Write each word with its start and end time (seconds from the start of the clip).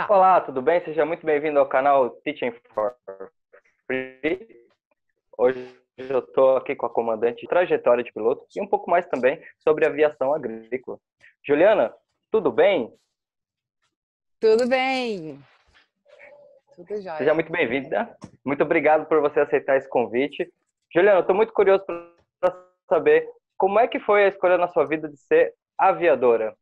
Tá. 0.00 0.06
Olá, 0.08 0.40
tudo 0.40 0.62
bem? 0.62 0.82
Seja 0.82 1.04
muito 1.04 1.26
bem-vindo 1.26 1.58
ao 1.58 1.68
canal 1.68 2.08
Teaching 2.08 2.52
for 2.72 2.96
Free. 3.86 4.64
Hoje 5.36 5.78
eu 5.98 6.20
estou 6.20 6.56
aqui 6.56 6.74
com 6.74 6.86
a 6.86 6.90
comandante 6.90 7.42
de 7.42 7.46
trajetória 7.46 8.02
de 8.02 8.10
piloto 8.10 8.46
e 8.56 8.62
um 8.62 8.66
pouco 8.66 8.90
mais 8.90 9.06
também 9.08 9.38
sobre 9.58 9.84
aviação 9.84 10.32
agrícola. 10.32 10.98
Juliana, 11.46 11.94
tudo 12.30 12.50
bem? 12.50 12.90
Tudo 14.40 14.66
bem. 14.66 15.38
Tudo 16.74 17.02
jóia. 17.02 17.18
Seja 17.18 17.34
muito 17.34 17.52
bem-vinda. 17.52 18.16
Muito 18.42 18.62
obrigado 18.62 19.06
por 19.06 19.20
você 19.20 19.40
aceitar 19.40 19.76
esse 19.76 19.88
convite. 19.88 20.50
Juliana, 20.94 21.18
eu 21.18 21.22
estou 21.22 21.36
muito 21.36 21.52
curioso 21.52 21.84
para 22.40 22.56
saber 22.88 23.28
como 23.58 23.78
é 23.78 23.86
que 23.86 24.00
foi 24.00 24.24
a 24.24 24.28
escolha 24.28 24.56
na 24.56 24.68
sua 24.68 24.86
vida 24.86 25.10
de 25.10 25.18
ser 25.18 25.52
aviadora. 25.76 26.56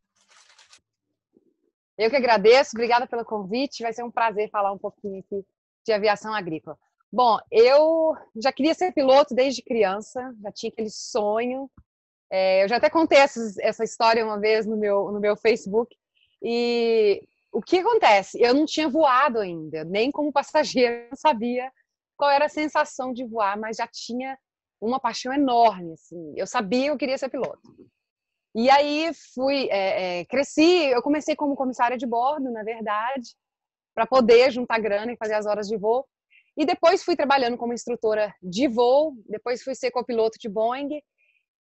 Eu 1.98 2.08
que 2.08 2.16
agradeço, 2.16 2.70
obrigada 2.74 3.08
pelo 3.08 3.24
convite. 3.24 3.82
Vai 3.82 3.92
ser 3.92 4.04
um 4.04 4.10
prazer 4.10 4.48
falar 4.50 4.72
um 4.72 4.78
pouquinho 4.78 5.18
aqui 5.18 5.44
de 5.84 5.92
aviação 5.92 6.32
agrícola. 6.32 6.78
Bom, 7.10 7.38
eu 7.50 8.14
já 8.36 8.52
queria 8.52 8.74
ser 8.74 8.92
piloto 8.92 9.34
desde 9.34 9.62
criança, 9.62 10.32
já 10.40 10.52
tinha 10.52 10.70
aquele 10.70 10.90
sonho. 10.90 11.68
É, 12.30 12.62
eu 12.62 12.68
já 12.68 12.77
até 12.77 12.88
contei 12.88 13.18
essa, 13.18 13.82
história 13.82 14.24
uma 14.24 14.38
vez 14.38 14.64
no 14.64 14.77
meu, 14.77 15.10
no 15.10 15.18
meu 15.18 15.34
Facebook. 15.36 15.96
E 16.40 17.20
o 17.50 17.60
que 17.60 17.78
acontece? 17.78 18.40
Eu 18.40 18.55
não 18.55 18.64
tinha 18.64 18.88
voado 18.88 19.40
ainda, 19.40 19.83
nem 19.84 20.12
como 20.12 20.33
passageiro, 20.33 21.08
não 21.10 21.16
sabia 21.16 21.72
qual 22.16 22.30
era 22.30 22.44
a 22.44 22.50
sensação 22.50 23.12
de 23.12 23.24
voar, 23.24 23.58
mas 23.58 23.78
já 23.78 23.86
tinha 23.86 24.38
uma 24.80 25.00
paixão 25.00 25.33
enorme. 25.33 25.94
Assim. 25.94 26.34
Eu 26.36 26.46
sabia 26.46 26.84
que 26.84 26.90
eu 26.90 26.98
queria 26.98 27.18
ser 27.18 27.30
piloto. 27.30 27.60
E 28.54 28.70
aí 28.70 29.10
fui, 29.34 29.68
é, 29.70 30.20
é, 30.20 30.24
cresci, 30.24 30.86
eu 30.86 31.02
comecei 31.02 31.36
como 31.36 31.54
comissária 31.54 31.96
de 31.96 32.06
bordo, 32.06 32.50
na 32.50 32.62
verdade, 32.62 33.34
para 33.94 34.06
poder 34.06 34.50
juntar 34.50 34.78
grana 34.80 35.12
e 35.12 35.16
fazer 35.16 35.34
as 35.34 35.46
horas 35.46 35.68
de 35.68 35.77
voo. 35.77 36.06
E 36.56 36.64
depois 36.64 37.05
fui 37.05 37.14
trabalhando 37.14 37.56
como 37.56 37.72
instrutora 37.72 38.34
de 38.42 38.66
voo, 38.66 39.14
depois 39.28 39.62
fui 39.62 39.74
ser 39.74 39.90
copiloto 39.90 40.38
de 40.40 40.48
Boeing. 40.48 41.00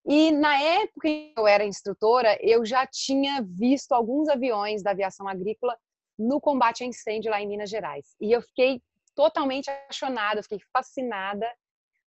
E 0.07 0.31
na 0.31 0.57
época 0.61 1.09
em 1.09 1.33
que 1.33 1.39
eu 1.39 1.47
era 1.47 1.65
instrutora, 1.65 2.37
eu 2.39 2.63
já 2.65 2.85
tinha 2.85 3.41
visto 3.41 3.91
alguns 3.91 4.29
aviões 4.29 4.83
da 4.83 4.91
aviação 4.91 5.27
agrícola 5.27 5.75
no 6.17 6.39
combate 6.39 6.83
a 6.83 6.87
incêndio 6.87 7.31
lá 7.31 7.41
em 7.41 7.47
Minas 7.47 7.69
Gerais. 7.69 8.15
E 8.21 8.31
eu 8.31 8.41
fiquei 8.41 8.81
totalmente 9.15 9.69
apaixonada, 9.69 10.43
fiquei 10.43 10.59
fascinada, 10.71 11.51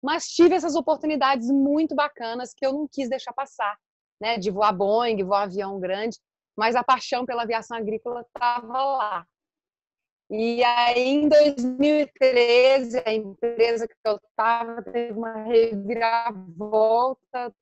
mas 0.02 0.28
tive 0.28 0.56
essas 0.56 0.76
oportunidades 0.76 1.50
muito 1.50 1.96
bacanas 1.96 2.54
que 2.54 2.66
eu 2.66 2.72
não 2.72 2.88
quis 2.88 3.10
deixar 3.10 3.34
passar 3.34 3.78
né, 4.20 4.38
de 4.38 4.52
voar 4.52 4.74
Boeing, 4.74 5.24
voar 5.24 5.44
avião 5.44 5.80
grande, 5.80 6.18
mas 6.56 6.76
a 6.76 6.84
paixão 6.84 7.26
pela 7.26 7.44
aviação 7.44 7.78
agrícola 7.78 8.22
estava 8.22 8.84
lá. 8.84 9.26
E 10.30 10.62
aí, 10.64 11.08
em 11.08 11.30
2013, 11.30 13.02
a 13.06 13.14
empresa 13.14 13.88
que 13.88 13.96
eu 14.04 14.18
estava 14.18 14.84
teve 14.84 15.18
uma 15.18 15.44
reviravolta, 15.44 17.54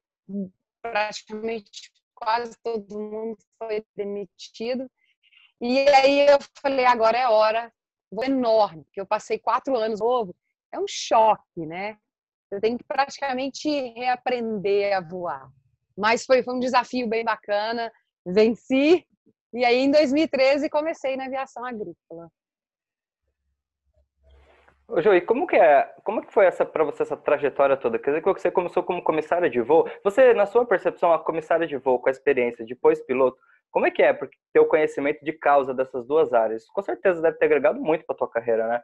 praticamente 0.82 1.92
quase 2.16 2.58
todo 2.64 3.00
mundo 3.00 3.38
foi 3.60 3.86
demitido. 3.96 4.90
E 5.62 5.88
aí 5.90 6.28
eu 6.28 6.40
falei, 6.60 6.86
agora 6.86 7.18
é 7.18 7.28
hora, 7.28 7.72
vou 8.12 8.24
enorme, 8.24 8.84
porque 8.86 9.00
eu 9.00 9.06
passei 9.06 9.38
quatro 9.38 9.76
anos 9.76 10.00
novo, 10.00 10.36
é 10.72 10.80
um 10.80 10.88
choque, 10.88 11.66
né? 11.66 11.98
Você 12.50 12.60
tem 12.60 12.78
que 12.78 12.84
praticamente 12.84 13.70
reaprender 13.70 14.98
a 14.98 15.02
voar. 15.02 15.52
Mas 15.98 16.26
foi, 16.26 16.44
foi 16.44 16.54
um 16.54 16.60
desafio 16.60 17.08
bem 17.08 17.24
bacana, 17.24 17.92
venci. 18.26 19.06
E 19.54 19.64
aí, 19.64 19.78
em 19.78 19.92
2013, 19.92 20.70
comecei 20.70 21.16
na 21.16 21.26
aviação 21.26 21.66
agrícola. 21.66 22.30
Ô, 24.88 25.02
Joey, 25.02 25.22
como 25.22 25.48
que 25.48 25.56
é, 25.56 25.84
como 26.04 26.22
que 26.22 26.32
foi 26.32 26.46
essa 26.46 26.64
para 26.64 26.84
você 26.84 27.02
essa 27.02 27.18
trajetória 27.18 27.76
toda? 27.76 27.98
Quer 27.98 28.12
dizer 28.12 28.22
que 28.22 28.32
você 28.32 28.52
começou 28.52 28.84
como 28.84 29.04
comissária 29.04 29.50
de 29.50 29.60
voo. 29.60 29.90
Você, 30.04 30.34
na 30.34 30.46
sua 30.46 30.66
percepção, 30.66 31.12
a 31.12 31.18
comissária 31.18 31.66
de 31.66 31.78
voo 31.78 32.00
com 32.00 32.08
a 32.08 32.12
experiência 32.12 32.64
depois 32.66 33.02
piloto, 33.02 33.38
como 33.72 33.88
é 33.88 33.92
que 33.92 34.04
é? 34.04 34.14
Porque 34.14 34.38
ter 34.54 34.60
o 34.60 34.68
conhecimento 34.68 35.26
de 35.26 35.34
causa 35.34 35.74
dessas 35.74 36.06
duas 36.06 36.34
áreas, 36.34 36.66
com 36.70 36.82
certeza 36.84 37.22
deve 37.22 37.38
ter 37.38 37.46
agregado 37.46 37.80
muito 37.80 38.06
para 38.06 38.16
tua 38.16 38.30
carreira, 38.30 38.68
né? 38.68 38.82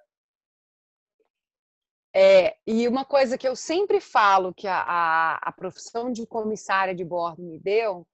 É, 2.13 2.57
e 2.67 2.87
uma 2.87 3.05
coisa 3.05 3.37
que 3.37 3.47
eu 3.47 3.55
sempre 3.55 4.01
falo 4.01 4.53
que 4.53 4.67
a, 4.67 4.81
a, 4.81 5.35
a 5.41 5.51
profissão 5.51 6.11
de 6.11 6.27
comissária 6.27 6.93
de 6.93 7.05
bordo 7.05 7.41
me 7.41 7.57
deu 7.57 8.05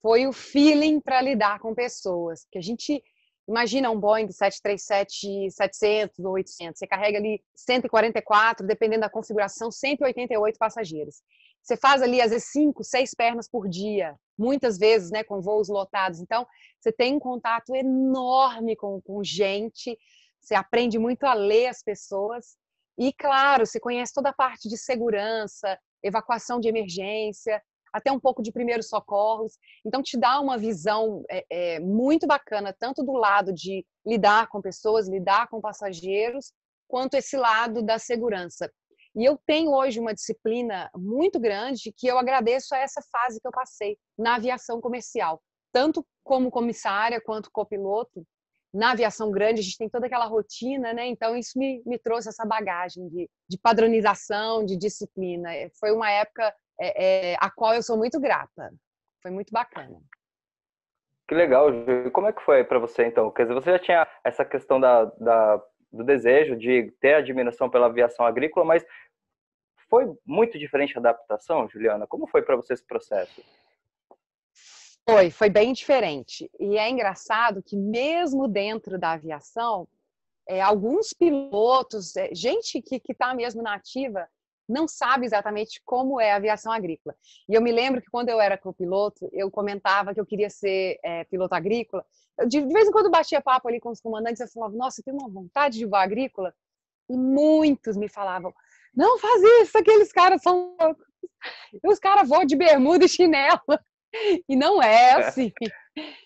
foi 0.00 0.26
o 0.26 0.32
feeling 0.32 1.00
para 1.00 1.20
lidar 1.20 1.58
com 1.60 1.74
pessoas. 1.74 2.46
Que 2.50 2.58
a 2.58 2.62
gente 2.62 3.02
imagina 3.46 3.90
um 3.90 4.00
Boeing 4.00 4.28
737-700 4.28 6.10
ou 6.20 6.32
800, 6.32 6.78
você 6.78 6.86
carrega 6.86 7.18
ali 7.18 7.42
144, 7.54 8.66
dependendo 8.66 9.02
da 9.02 9.10
configuração, 9.10 9.70
188 9.70 10.58
passageiros. 10.58 11.22
Você 11.62 11.76
faz 11.76 12.02
ali, 12.02 12.20
às 12.20 12.30
vezes, 12.30 12.50
cinco, 12.50 12.84
seis 12.84 13.14
pernas 13.14 13.48
por 13.48 13.68
dia, 13.68 14.14
muitas 14.36 14.76
vezes, 14.76 15.10
né, 15.10 15.24
com 15.24 15.40
voos 15.40 15.68
lotados. 15.68 16.20
Então, 16.20 16.46
você 16.78 16.92
tem 16.92 17.14
um 17.14 17.18
contato 17.18 17.74
enorme 17.74 18.76
com, 18.76 19.00
com 19.00 19.24
gente, 19.24 19.98
você 20.40 20.54
aprende 20.54 20.98
muito 20.98 21.24
a 21.24 21.32
ler 21.32 21.68
as 21.68 21.82
pessoas. 21.82 22.56
E, 22.98 23.12
claro, 23.12 23.66
você 23.66 23.80
conhece 23.80 24.12
toda 24.12 24.30
a 24.30 24.34
parte 24.34 24.68
de 24.68 24.78
segurança, 24.78 25.78
evacuação 26.02 26.60
de 26.60 26.68
emergência, 26.68 27.60
até 27.92 28.10
um 28.10 28.18
pouco 28.18 28.42
de 28.42 28.52
primeiros 28.52 28.88
socorros. 28.88 29.56
Então, 29.84 30.02
te 30.02 30.18
dá 30.18 30.40
uma 30.40 30.58
visão 30.58 31.24
é, 31.30 31.44
é, 31.50 31.80
muito 31.80 32.26
bacana, 32.26 32.74
tanto 32.76 33.04
do 33.04 33.12
lado 33.12 33.52
de 33.52 33.84
lidar 34.06 34.48
com 34.48 34.60
pessoas, 34.60 35.08
lidar 35.08 35.48
com 35.48 35.60
passageiros, 35.60 36.52
quanto 36.88 37.14
esse 37.14 37.36
lado 37.36 37.82
da 37.82 37.98
segurança. 37.98 38.70
E 39.16 39.24
eu 39.24 39.38
tenho 39.46 39.70
hoje 39.72 40.00
uma 40.00 40.12
disciplina 40.12 40.90
muito 40.94 41.38
grande 41.38 41.94
que 41.96 42.06
eu 42.08 42.18
agradeço 42.18 42.74
a 42.74 42.78
essa 42.78 43.00
fase 43.12 43.40
que 43.40 43.46
eu 43.46 43.52
passei 43.52 43.96
na 44.18 44.34
aviação 44.34 44.80
comercial, 44.80 45.40
tanto 45.72 46.04
como 46.24 46.50
comissária 46.50 47.20
quanto 47.20 47.50
copiloto, 47.52 48.26
na 48.74 48.90
aviação 48.90 49.30
grande 49.30 49.60
a 49.60 49.62
gente 49.62 49.78
tem 49.78 49.88
toda 49.88 50.06
aquela 50.06 50.26
rotina, 50.26 50.92
né? 50.92 51.06
Então 51.06 51.36
isso 51.36 51.56
me, 51.56 51.80
me 51.86 51.96
trouxe 51.96 52.28
essa 52.28 52.44
bagagem 52.44 53.08
de, 53.08 53.30
de 53.48 53.58
padronização, 53.58 54.64
de 54.64 54.76
disciplina. 54.76 55.54
É, 55.54 55.70
foi 55.78 55.92
uma 55.92 56.10
época 56.10 56.52
é, 56.80 57.32
é, 57.32 57.36
a 57.38 57.48
qual 57.50 57.72
eu 57.72 57.82
sou 57.82 57.96
muito 57.96 58.20
grata. 58.20 58.72
Foi 59.22 59.30
muito 59.30 59.52
bacana. 59.52 59.96
Que 61.28 61.34
legal, 61.34 61.72
Ju. 61.72 62.10
Como 62.10 62.26
é 62.26 62.32
que 62.32 62.42
foi 62.42 62.64
para 62.64 62.80
você 62.80 63.06
então? 63.06 63.30
Quer 63.30 63.44
dizer, 63.44 63.54
você 63.54 63.70
já 63.70 63.78
tinha 63.78 64.08
essa 64.24 64.44
questão 64.44 64.80
da, 64.80 65.04
da, 65.04 65.62
do 65.92 66.02
desejo 66.04 66.56
de 66.56 66.92
ter 67.00 67.14
admiração 67.14 67.70
pela 67.70 67.86
aviação 67.86 68.26
agrícola, 68.26 68.66
mas 68.66 68.84
foi 69.88 70.12
muito 70.26 70.58
diferente 70.58 70.96
a 70.96 71.00
adaptação, 71.00 71.68
Juliana? 71.68 72.06
Como 72.06 72.26
foi 72.26 72.42
para 72.42 72.56
você 72.56 72.74
esse 72.74 72.84
processo? 72.84 73.40
Foi, 75.08 75.30
foi 75.30 75.50
bem 75.50 75.72
diferente. 75.72 76.50
E 76.58 76.78
é 76.78 76.88
engraçado 76.88 77.62
que 77.62 77.76
mesmo 77.76 78.48
dentro 78.48 78.98
da 78.98 79.12
aviação, 79.12 79.86
é, 80.48 80.60
alguns 80.60 81.12
pilotos, 81.12 82.16
é, 82.16 82.34
gente 82.34 82.80
que 82.80 83.00
está 83.08 83.34
mesmo 83.34 83.62
na 83.62 83.74
ativa, 83.74 84.26
não 84.66 84.88
sabe 84.88 85.26
exatamente 85.26 85.80
como 85.84 86.18
é 86.18 86.32
a 86.32 86.36
aviação 86.36 86.72
agrícola. 86.72 87.14
E 87.48 87.54
eu 87.54 87.60
me 87.60 87.70
lembro 87.70 88.00
que 88.00 88.10
quando 88.10 88.30
eu 88.30 88.40
era 88.40 88.56
copiloto, 88.56 89.28
eu 89.32 89.50
comentava 89.50 90.14
que 90.14 90.20
eu 90.20 90.26
queria 90.26 90.48
ser 90.48 90.98
é, 91.02 91.24
piloto 91.24 91.54
agrícola. 91.54 92.04
Eu, 92.38 92.48
de, 92.48 92.62
de, 92.62 92.72
vez 92.72 92.88
em 92.88 92.90
quando 92.90 93.10
batia 93.10 93.42
papo 93.42 93.68
ali 93.68 93.78
com 93.78 93.90
os 93.90 94.00
comandantes, 94.00 94.40
eu 94.40 94.48
falava, 94.48 94.74
nossa, 94.74 95.00
eu 95.00 95.04
tenho 95.04 95.18
uma 95.18 95.28
vontade 95.28 95.78
de 95.78 95.86
voar 95.86 96.02
agrícola. 96.02 96.54
E 97.10 97.16
muitos 97.16 97.96
me 97.96 98.08
falavam, 98.08 98.54
não 98.94 99.18
faz 99.18 99.42
isso, 99.60 99.76
aqueles 99.76 100.10
caras 100.10 100.40
são 100.42 100.74
loucos. 100.80 101.04
Os 101.84 101.98
caras 101.98 102.26
voam 102.26 102.46
de 102.46 102.56
bermuda 102.56 103.04
e 103.04 103.08
chinelo. 103.08 103.60
E 104.48 104.56
não 104.56 104.82
é 104.82 105.12
assim. 105.12 105.52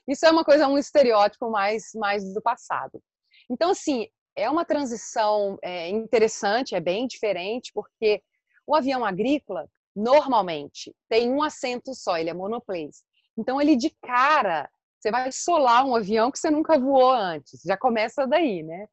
Isso 0.07 0.27
é 0.27 0.31
uma 0.31 0.45
coisa, 0.45 0.69
um 0.69 0.79
estereótipo 0.79 1.51
mais, 1.51 1.91
mais 1.95 2.33
do 2.33 2.41
passado. 2.41 3.03
Então, 3.51 3.71
assim, 3.71 4.09
é 4.37 4.49
uma 4.49 4.65
transição 4.65 5.59
é, 5.63 5.89
interessante, 5.89 6.75
é 6.75 6.81
bem 6.81 7.07
diferente, 7.07 7.71
porque 7.75 8.23
o 8.67 8.75
avião 8.75 9.05
agrícola, 9.05 9.67
normalmente, 9.95 10.95
tem 11.09 11.31
um 11.31 11.43
assento 11.43 11.95
só, 11.95 12.17
ele 12.17 12.31
é 12.31 12.35
monoplace. 12.35 13.03
Então, 13.37 13.61
ele 13.61 13.77
de 13.77 13.91
cara, 14.03 14.69
você 15.01 15.11
vai 15.11 15.31
solar 15.33 15.85
um 15.85 15.95
avião 15.95 16.31
que 16.31 16.39
você 16.39 16.51
nunca 16.51 16.79
voou 16.79 17.11
antes. 17.11 17.61
Já 17.65 17.77
começa 17.77 18.27
daí, 18.27 18.63
né? 18.63 18.87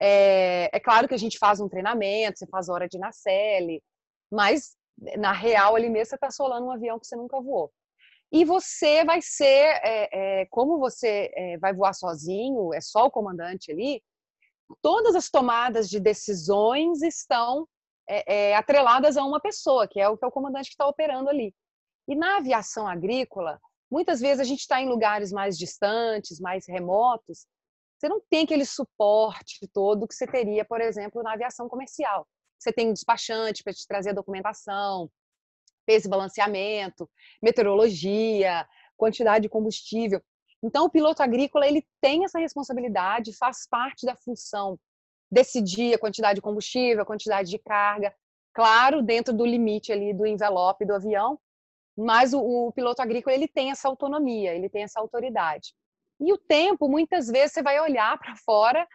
É, 0.00 0.70
é 0.72 0.80
claro 0.80 1.06
que 1.06 1.14
a 1.14 1.18
gente 1.18 1.38
faz 1.38 1.60
um 1.60 1.68
treinamento, 1.68 2.38
você 2.38 2.46
faz 2.46 2.68
hora 2.68 2.88
de 2.88 2.98
nacelle, 2.98 3.82
mas 4.30 4.76
na 5.18 5.32
real 5.32 5.76
ali 5.76 5.88
mesmo 5.88 6.06
você 6.06 6.14
está 6.14 6.30
solando 6.30 6.66
um 6.66 6.70
avião 6.70 6.98
que 6.98 7.06
você 7.06 7.16
nunca 7.16 7.40
voou. 7.40 7.70
E 8.32 8.44
você 8.44 9.04
vai 9.04 9.20
ser, 9.20 9.80
é, 9.82 10.40
é, 10.42 10.46
como 10.46 10.78
você 10.78 11.30
é, 11.34 11.58
vai 11.58 11.74
voar 11.74 11.92
sozinho, 11.92 12.72
é 12.72 12.80
só 12.80 13.06
o 13.06 13.10
comandante 13.10 13.72
ali, 13.72 14.02
todas 14.80 15.16
as 15.16 15.28
tomadas 15.28 15.88
de 15.88 15.98
decisões 15.98 17.02
estão 17.02 17.66
atreladas 18.56 19.16
a 19.16 19.24
uma 19.24 19.38
pessoa, 19.38 19.86
que 19.86 20.00
é 20.00 20.08
o 20.08 20.16
que 20.18 20.24
é 20.24 20.28
o 20.28 20.32
comandante 20.32 20.66
que 20.66 20.74
está 20.74 20.84
operando 20.84 21.28
ali. 21.28 21.54
E 22.08 22.16
na 22.16 22.38
aviação 22.38 22.88
agrícola, 22.88 23.60
muitas 23.88 24.20
vezes 24.20 24.40
a 24.40 24.44
gente 24.44 24.60
está 24.60 24.80
em 24.80 24.88
lugares 24.88 25.30
mais 25.30 25.56
distantes, 25.56 26.40
mais 26.40 26.66
remotos, 26.66 27.46
você 28.00 28.08
não 28.08 28.20
tem 28.30 28.44
aquele 28.44 28.64
suporte 28.64 29.68
todo 29.74 30.08
que 30.08 30.14
você 30.14 30.26
teria, 30.26 30.64
por 30.64 30.80
exemplo, 30.80 31.22
na 31.22 31.34
aviação 31.34 31.68
comercial. 31.68 32.26
Você 32.58 32.72
tem 32.72 32.88
um 32.88 32.94
despachante 32.94 33.62
para 33.62 33.74
te 33.74 33.86
trazer 33.86 34.10
a 34.10 34.14
documentação, 34.14 35.10
peso 35.86 36.06
e 36.06 36.10
balanceamento, 36.10 37.08
meteorologia, 37.42 38.66
quantidade 38.96 39.42
de 39.42 39.48
combustível. 39.48 40.20
Então, 40.62 40.84
o 40.84 40.90
piloto 40.90 41.22
agrícola 41.22 41.66
ele 41.66 41.86
tem 42.00 42.24
essa 42.24 42.38
responsabilidade, 42.38 43.36
faz 43.36 43.66
parte 43.68 44.04
da 44.04 44.14
função 44.14 44.78
decidir 45.30 45.94
a 45.94 45.98
quantidade 45.98 46.36
de 46.36 46.42
combustível, 46.42 47.02
a 47.02 47.06
quantidade 47.06 47.48
de 47.48 47.58
carga, 47.58 48.12
claro, 48.52 49.02
dentro 49.02 49.32
do 49.32 49.46
limite 49.46 49.92
ali 49.92 50.12
do 50.12 50.26
envelope 50.26 50.84
do 50.84 50.94
avião, 50.94 51.38
mas 51.96 52.34
o, 52.34 52.40
o 52.40 52.72
piloto 52.72 53.00
agrícola 53.00 53.34
ele 53.34 53.46
tem 53.46 53.70
essa 53.70 53.88
autonomia, 53.88 54.54
ele 54.54 54.68
tem 54.68 54.82
essa 54.82 55.00
autoridade. 55.00 55.72
E 56.20 56.32
o 56.32 56.38
tempo, 56.38 56.88
muitas 56.88 57.28
vezes, 57.28 57.52
você 57.52 57.62
vai 57.62 57.80
olhar 57.80 58.18
para 58.18 58.36
fora 58.36 58.86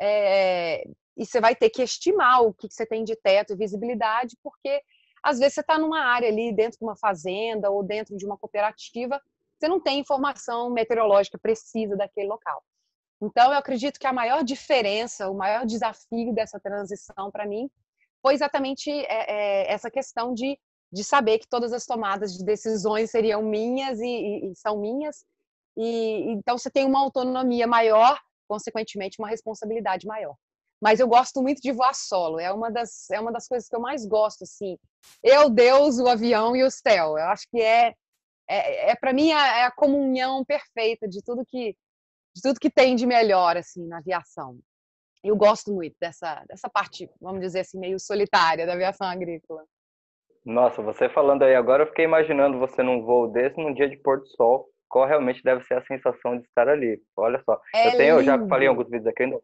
é, 0.00 0.82
e 1.16 1.24
você 1.24 1.40
vai 1.40 1.54
ter 1.54 1.70
que 1.70 1.82
estimar 1.82 2.42
o 2.42 2.52
que 2.52 2.68
você 2.68 2.86
tem 2.86 3.04
de 3.04 3.14
teto 3.14 3.52
e 3.52 3.56
visibilidade, 3.56 4.36
porque 4.42 4.82
às 5.22 5.38
vezes 5.38 5.54
você 5.54 5.60
está 5.60 5.78
numa 5.78 6.00
área 6.00 6.28
ali, 6.28 6.52
dentro 6.52 6.78
de 6.78 6.84
uma 6.84 6.96
fazenda 6.96 7.70
ou 7.70 7.82
dentro 7.82 8.16
de 8.16 8.26
uma 8.26 8.36
cooperativa, 8.36 9.20
você 9.58 9.68
não 9.68 9.80
tem 9.80 10.00
informação 10.00 10.70
meteorológica 10.70 11.38
precisa 11.38 11.96
daquele 11.96 12.26
local. 12.26 12.62
Então, 13.22 13.52
eu 13.52 13.58
acredito 13.58 14.00
que 14.00 14.06
a 14.06 14.12
maior 14.12 14.42
diferença, 14.42 15.30
o 15.30 15.34
maior 15.34 15.64
desafio 15.64 16.34
dessa 16.34 16.58
transição 16.58 17.30
para 17.30 17.46
mim 17.46 17.70
foi 18.20 18.34
exatamente 18.34 18.90
é, 18.90 19.06
é, 19.08 19.72
essa 19.72 19.88
questão 19.88 20.34
de, 20.34 20.58
de 20.92 21.04
saber 21.04 21.38
que 21.38 21.48
todas 21.48 21.72
as 21.72 21.86
tomadas 21.86 22.36
de 22.36 22.44
decisões 22.44 23.10
seriam 23.10 23.40
minhas 23.40 24.00
e, 24.00 24.06
e, 24.06 24.50
e 24.50 24.56
são 24.56 24.80
minhas. 24.80 25.24
E 25.76 26.32
então 26.32 26.58
você 26.58 26.68
tem 26.70 26.84
uma 26.84 27.00
autonomia 27.00 27.66
maior, 27.66 28.18
consequentemente 28.48 29.20
uma 29.20 29.28
responsabilidade 29.28 30.04
maior. 30.04 30.34
Mas 30.82 30.98
eu 30.98 31.06
gosto 31.06 31.40
muito 31.40 31.62
de 31.62 31.70
voar 31.72 31.94
solo. 31.94 32.40
É 32.40 32.52
uma 32.52 32.70
das 32.70 33.08
é 33.10 33.20
uma 33.20 33.30
das 33.30 33.46
coisas 33.46 33.68
que 33.68 33.76
eu 33.76 33.80
mais 33.80 34.04
gosto 34.04 34.42
assim. 34.42 34.76
Eu, 35.22 35.48
Deus, 35.48 35.98
o 35.98 36.08
avião 36.08 36.56
e 36.56 36.64
o 36.64 36.70
céu. 36.70 37.16
Eu 37.16 37.26
acho 37.26 37.46
que 37.48 37.60
é 37.60 37.94
é, 38.48 38.90
é 38.90 38.96
para 38.96 39.12
mim 39.12 39.30
é, 39.30 39.60
é 39.60 39.64
a 39.64 39.70
comunhão 39.70 40.44
perfeita 40.44 41.08
de 41.08 41.22
tudo 41.22 41.44
que 41.46 41.76
de 42.34 42.42
tudo 42.42 42.58
que 42.58 42.70
tem 42.70 42.96
de 42.96 43.06
melhor 43.06 43.56
assim 43.56 43.86
na 43.86 43.98
aviação 43.98 44.58
eu 45.22 45.36
gosto 45.36 45.72
muito 45.72 45.96
dessa, 46.00 46.42
dessa 46.48 46.68
parte, 46.68 47.08
vamos 47.20 47.40
dizer 47.40 47.60
assim, 47.60 47.78
meio 47.78 47.98
solitária 47.98 48.66
da 48.66 48.72
aviação 48.72 49.06
agrícola. 49.06 49.62
Nossa, 50.44 50.82
você 50.82 51.08
falando 51.08 51.44
aí 51.44 51.54
agora, 51.54 51.84
eu 51.84 51.86
fiquei 51.86 52.04
imaginando 52.04 52.58
você 52.58 52.82
num 52.82 53.02
voo 53.02 53.28
desse, 53.28 53.56
num 53.56 53.72
dia 53.72 53.88
de 53.88 53.96
pôr 53.96 54.18
do 54.18 54.26
sol, 54.26 54.68
qual 54.88 55.06
realmente 55.06 55.40
deve 55.44 55.62
ser 55.64 55.74
a 55.74 55.86
sensação 55.86 56.36
de 56.36 56.44
estar 56.44 56.68
ali. 56.68 57.00
Olha 57.16 57.40
só, 57.44 57.60
é 57.72 57.88
eu 57.88 57.96
tenho, 57.96 58.16
eu 58.16 58.24
já 58.24 58.46
falei 58.48 58.66
em 58.66 58.70
alguns 58.70 58.90
vídeos 58.90 59.06
aqui, 59.06 59.22
ainda, 59.22 59.40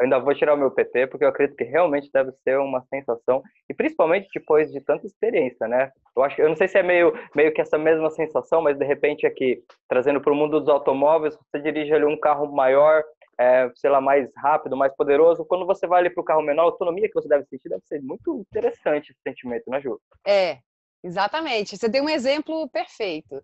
eu 0.00 0.04
ainda 0.04 0.18
vou 0.18 0.34
tirar 0.34 0.54
o 0.54 0.56
meu 0.56 0.70
PT, 0.70 1.08
porque 1.08 1.24
eu 1.24 1.28
acredito 1.28 1.56
que 1.56 1.64
realmente 1.64 2.10
deve 2.10 2.32
ser 2.42 2.58
uma 2.58 2.82
sensação, 2.86 3.42
e 3.68 3.74
principalmente 3.74 4.30
depois 4.34 4.72
de 4.72 4.80
tanta 4.80 5.06
experiência, 5.06 5.68
né? 5.68 5.92
Eu 6.16 6.22
acho, 6.22 6.40
eu 6.40 6.48
não 6.48 6.56
sei 6.56 6.68
se 6.68 6.78
é 6.78 6.82
meio, 6.82 7.12
meio 7.34 7.52
que 7.52 7.60
essa 7.60 7.76
mesma 7.76 8.10
sensação, 8.10 8.62
mas 8.62 8.78
de 8.78 8.84
repente 8.84 9.26
aqui, 9.26 9.62
trazendo 9.86 10.18
para 10.18 10.32
o 10.32 10.36
mundo 10.36 10.58
dos 10.58 10.70
automóveis, 10.70 11.36
você 11.36 11.60
dirige 11.60 11.92
ali 11.92 12.06
um 12.06 12.18
carro 12.18 12.50
maior, 12.50 13.04
é, 13.38 13.70
sei 13.74 13.90
lá, 13.90 14.00
mais 14.00 14.30
rápido, 14.36 14.74
mais 14.74 14.94
poderoso. 14.96 15.44
Quando 15.44 15.66
você 15.66 15.86
vai 15.86 16.00
ali 16.00 16.10
para 16.10 16.22
o 16.22 16.24
carro 16.24 16.42
menor, 16.42 16.62
a 16.62 16.66
autonomia 16.66 17.06
que 17.06 17.14
você 17.14 17.28
deve 17.28 17.44
sentir 17.44 17.68
deve 17.68 17.82
ser 17.86 18.00
muito 18.00 18.40
interessante 18.40 19.10
esse 19.10 19.20
sentimento, 19.22 19.68
né, 19.68 19.82
Ju? 19.82 20.00
É, 20.26 20.60
exatamente. 21.04 21.76
Você 21.76 21.90
deu 21.90 22.04
um 22.04 22.08
exemplo 22.08 22.66
perfeito. 22.70 23.42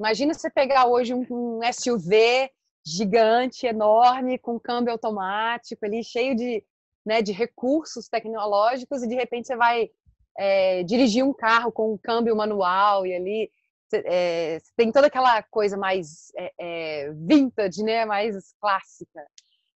Imagina 0.00 0.34
você 0.34 0.50
pegar 0.50 0.86
hoje 0.86 1.14
um, 1.14 1.24
um 1.30 1.60
SUV 1.72 2.50
gigante, 2.84 3.66
enorme, 3.66 4.38
com 4.38 4.58
câmbio 4.58 4.92
automático 4.92 5.84
ali, 5.84 6.02
cheio 6.02 6.34
de, 6.34 6.64
né, 7.04 7.22
de 7.22 7.32
recursos 7.32 8.08
tecnológicos, 8.08 9.02
e 9.02 9.08
de 9.08 9.14
repente 9.14 9.46
você 9.46 9.56
vai 9.56 9.90
é, 10.38 10.82
dirigir 10.82 11.24
um 11.24 11.32
carro 11.32 11.70
com 11.70 11.94
um 11.94 11.98
câmbio 11.98 12.34
manual 12.36 13.06
e 13.06 13.14
ali 13.14 13.50
é, 13.94 14.58
tem 14.76 14.90
toda 14.90 15.06
aquela 15.06 15.42
coisa 15.42 15.76
mais 15.76 16.32
é, 16.58 17.12
vintage, 17.12 17.82
né? 17.82 18.04
Mais 18.04 18.36
clássica. 18.60 19.26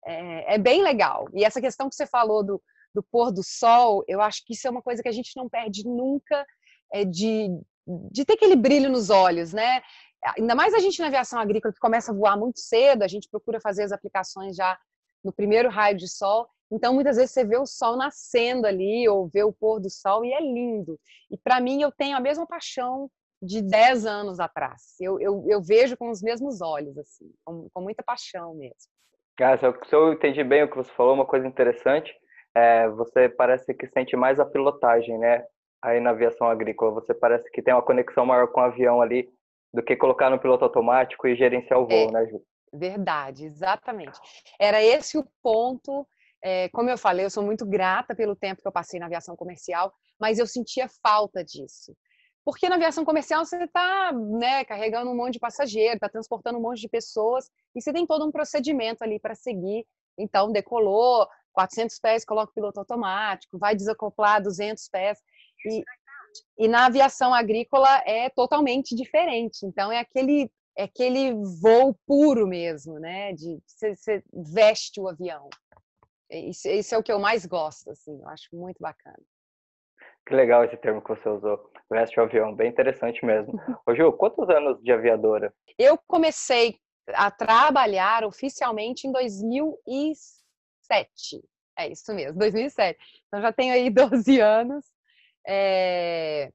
É, 0.05 0.55
é, 0.55 0.59
bem 0.59 0.83
legal. 0.83 1.29
E 1.33 1.45
essa 1.45 1.61
questão 1.61 1.89
que 1.89 1.95
você 1.95 2.07
falou 2.07 2.43
do, 2.43 2.63
do 2.95 3.03
pôr 3.03 3.33
do 3.33 3.43
sol, 3.43 4.05
eu 4.07 4.21
acho 4.21 4.45
que 4.45 4.53
isso 4.55 4.67
é 4.67 4.71
uma 4.71 4.83
coisa 4.83 5.03
que 5.03 5.09
a 5.09 5.13
gente 5.13 5.37
não 5.37 5.49
perde 5.49 5.87
nunca 5.87 6.45
é, 6.93 7.05
de, 7.05 7.49
de 8.11 8.25
ter 8.25 8.35
aquele 8.35 8.57
brilho 8.57 8.91
nos 8.91 9.11
olhos, 9.11 9.53
né? 9.53 9.83
Ainda 10.39 10.55
mais 10.55 10.73
a 10.75 10.79
gente 10.79 11.01
na 11.01 11.09
aviação 11.09 11.39
agrícola 11.39 11.75
que 11.75 11.81
começa 11.81 12.13
a 12.13 12.15
voar 12.15 12.37
muito 12.37 12.61
cedo, 12.61 13.03
a 13.03 13.09
gente 13.09 13.29
procura 13.29 13.61
fazer 13.61 13.83
as 13.83 13.93
aplicações 13.93 14.57
já 14.57 14.79
no 15.25 15.33
primeiro 15.33 15.69
raio 15.69 15.97
de 15.97 16.09
sol. 16.09 16.49
Então, 16.71 16.95
muitas 16.95 17.17
vezes 17.17 17.33
você 17.33 17.45
vê 17.45 17.59
o 17.59 17.67
sol 17.67 17.97
nascendo 17.97 18.67
ali, 18.67 19.07
ou 19.09 19.29
vê 19.29 19.43
o 19.43 19.53
pôr 19.53 19.79
do 19.79 19.91
sol, 19.91 20.25
e 20.25 20.33
é 20.33 20.41
lindo. 20.41 20.99
E 21.31 21.37
para 21.37 21.61
mim, 21.61 21.83
eu 21.83 21.93
tenho 21.93 22.17
a 22.17 22.21
mesma 22.21 22.47
paixão 22.47 23.11
de 23.43 23.61
10 23.61 24.07
anos 24.07 24.41
atrás. 24.41 24.95
Eu, 25.01 25.21
eu, 25.21 25.45
eu 25.49 25.61
vejo 25.61 25.97
com 25.97 26.11
os 26.11 26.23
mesmos 26.23 26.63
olhos, 26.63 26.97
assim, 26.97 27.31
com, 27.45 27.69
com 27.75 27.83
muita 27.83 28.03
paixão 28.03 28.55
mesmo. 28.55 28.91
Ah, 29.41 29.59
se, 29.59 29.67
eu, 29.67 29.75
se 29.85 29.95
eu 29.95 30.13
entendi 30.13 30.45
bem 30.45 30.63
o 30.63 30.71
que 30.71 30.77
você 30.77 30.91
falou, 30.93 31.15
uma 31.15 31.27
coisa 31.27 31.47
interessante, 31.47 32.15
é, 32.55 32.89
você 32.91 33.29
parece 33.29 33.75
que 33.75 33.89
sente 33.89 34.17
mais 34.17 34.39
a 34.39 34.47
pilotagem, 34.47 35.19
né? 35.19 35.45
Aí 35.83 35.99
na 36.01 36.11
aviação 36.11 36.47
agrícola, 36.47 36.93
você 36.93 37.13
parece 37.13 37.51
que 37.51 37.61
tem 37.61 37.75
uma 37.75 37.83
conexão 37.83 38.25
maior 38.25 38.47
com 38.49 38.61
o 38.61 38.65
avião 38.65 39.03
ali 39.03 39.29
do 39.73 39.83
que 39.83 39.97
colocar 39.97 40.31
no 40.31 40.39
piloto 40.39 40.65
automático 40.65 41.27
e 41.27 41.37
gerenciar 41.37 41.81
o 41.81 41.87
voo, 41.87 42.09
é, 42.09 42.11
né, 42.11 42.27
Ju? 42.27 42.43
Verdade, 42.73 43.45
exatamente. 43.45 44.19
Era 44.59 44.83
esse 44.83 45.19
o 45.19 45.27
ponto. 45.43 46.07
É, 46.43 46.69
como 46.71 46.91
eu 46.91 46.99
falei, 46.99 47.25
eu 47.25 47.31
sou 47.31 47.43
muito 47.43 47.65
grata 47.65 48.15
pelo 48.15 48.35
tempo 48.35 48.61
que 48.61 48.69
eu 48.69 48.73
passei 48.73 48.99
na 48.99 49.07
aviação 49.07 49.37
comercial, 49.37 49.93
mas 50.21 50.39
eu 50.39 50.47
sentia 50.47 50.89
falta 51.03 51.45
disso. 51.45 51.95
Porque 52.45 52.69
na 52.69 52.75
aviação 52.75 53.05
comercial 53.05 53.45
você 53.45 53.63
está 53.63 54.13
né, 54.13 54.65
carregando 54.65 55.11
um 55.11 55.17
monte 55.17 55.35
de 55.35 55.39
passageiro, 55.39 55.95
está 55.95 56.09
transportando 56.09 56.59
um 56.59 56.63
monte 56.63 56.81
de 56.81 56.89
pessoas 56.89 57.49
e 57.75 57.81
você 57.81 57.93
tem 57.93 58.07
todo 58.07 58.27
um 58.27 58.33
procedimento 58.33 59.05
ali 59.05 59.21
para 59.21 59.35
seguir. 59.35 59.87
Então, 60.19 60.51
decolou 60.51 61.29
400 61.53 61.99
pés, 62.01 62.25
coloca 62.25 62.51
o 62.51 62.55
piloto 62.55 62.81
automático, 62.81 63.59
vai 63.59 63.77
desacoplar 63.77 64.43
200 64.43 64.89
pés. 64.89 65.19
E, 65.67 65.85
e 66.59 66.69
na 66.69 66.87
aviação 66.87 67.35
agrícola 67.35 68.03
é 68.07 68.31
totalmente 68.31 68.95
diferente. 68.95 69.65
Então, 69.65 69.91
é 69.91 69.99
aquele, 69.99 70.51
é 70.77 70.85
aquele 70.85 71.35
voo 71.61 71.97
puro 72.07 72.47
mesmo, 72.47 72.99
né? 72.99 73.33
De 73.33 73.59
você, 73.67 74.23
veste 74.33 75.01
o 75.01 75.09
avião. 75.09 75.49
Isso, 76.31 76.69
isso 76.69 76.95
é 76.95 76.99
o 76.99 77.03
que 77.03 77.13
eu 77.13 77.19
mais 77.19 77.45
gosto, 77.45 77.91
assim, 77.91 78.19
eu 78.19 78.29
acho 78.29 78.49
muito 78.55 78.79
bacana. 78.81 79.21
Que 80.27 80.35
legal 80.35 80.65
esse 80.65 80.77
termo 80.77 81.03
que 81.03 81.11
você 81.11 81.29
usou, 81.29 81.71
veste 81.91 82.19
o 82.19 82.23
avião, 82.23 82.55
bem 82.55 82.71
interessante 82.71 83.25
mesmo. 83.25 83.53
Ô 83.87 83.95
Ju, 83.95 84.13
quantos 84.13 84.49
anos 84.49 84.83
de 84.83 84.93
aviadora? 84.93 85.53
Eu 85.77 85.99
comecei 86.07 86.79
a 87.09 87.31
trabalhar 87.31 88.25
oficialmente 88.25 89.07
em 89.07 89.13
2007. 89.13 91.45
É 91.77 91.89
isso 91.89 92.15
mesmo, 92.15 92.39
2007. 92.39 92.99
Então 93.27 93.43
já 93.43 93.53
tenho 93.53 93.75
aí 93.75 93.91
12 93.91 94.41
anos. 94.41 94.87
É... 95.47 96.51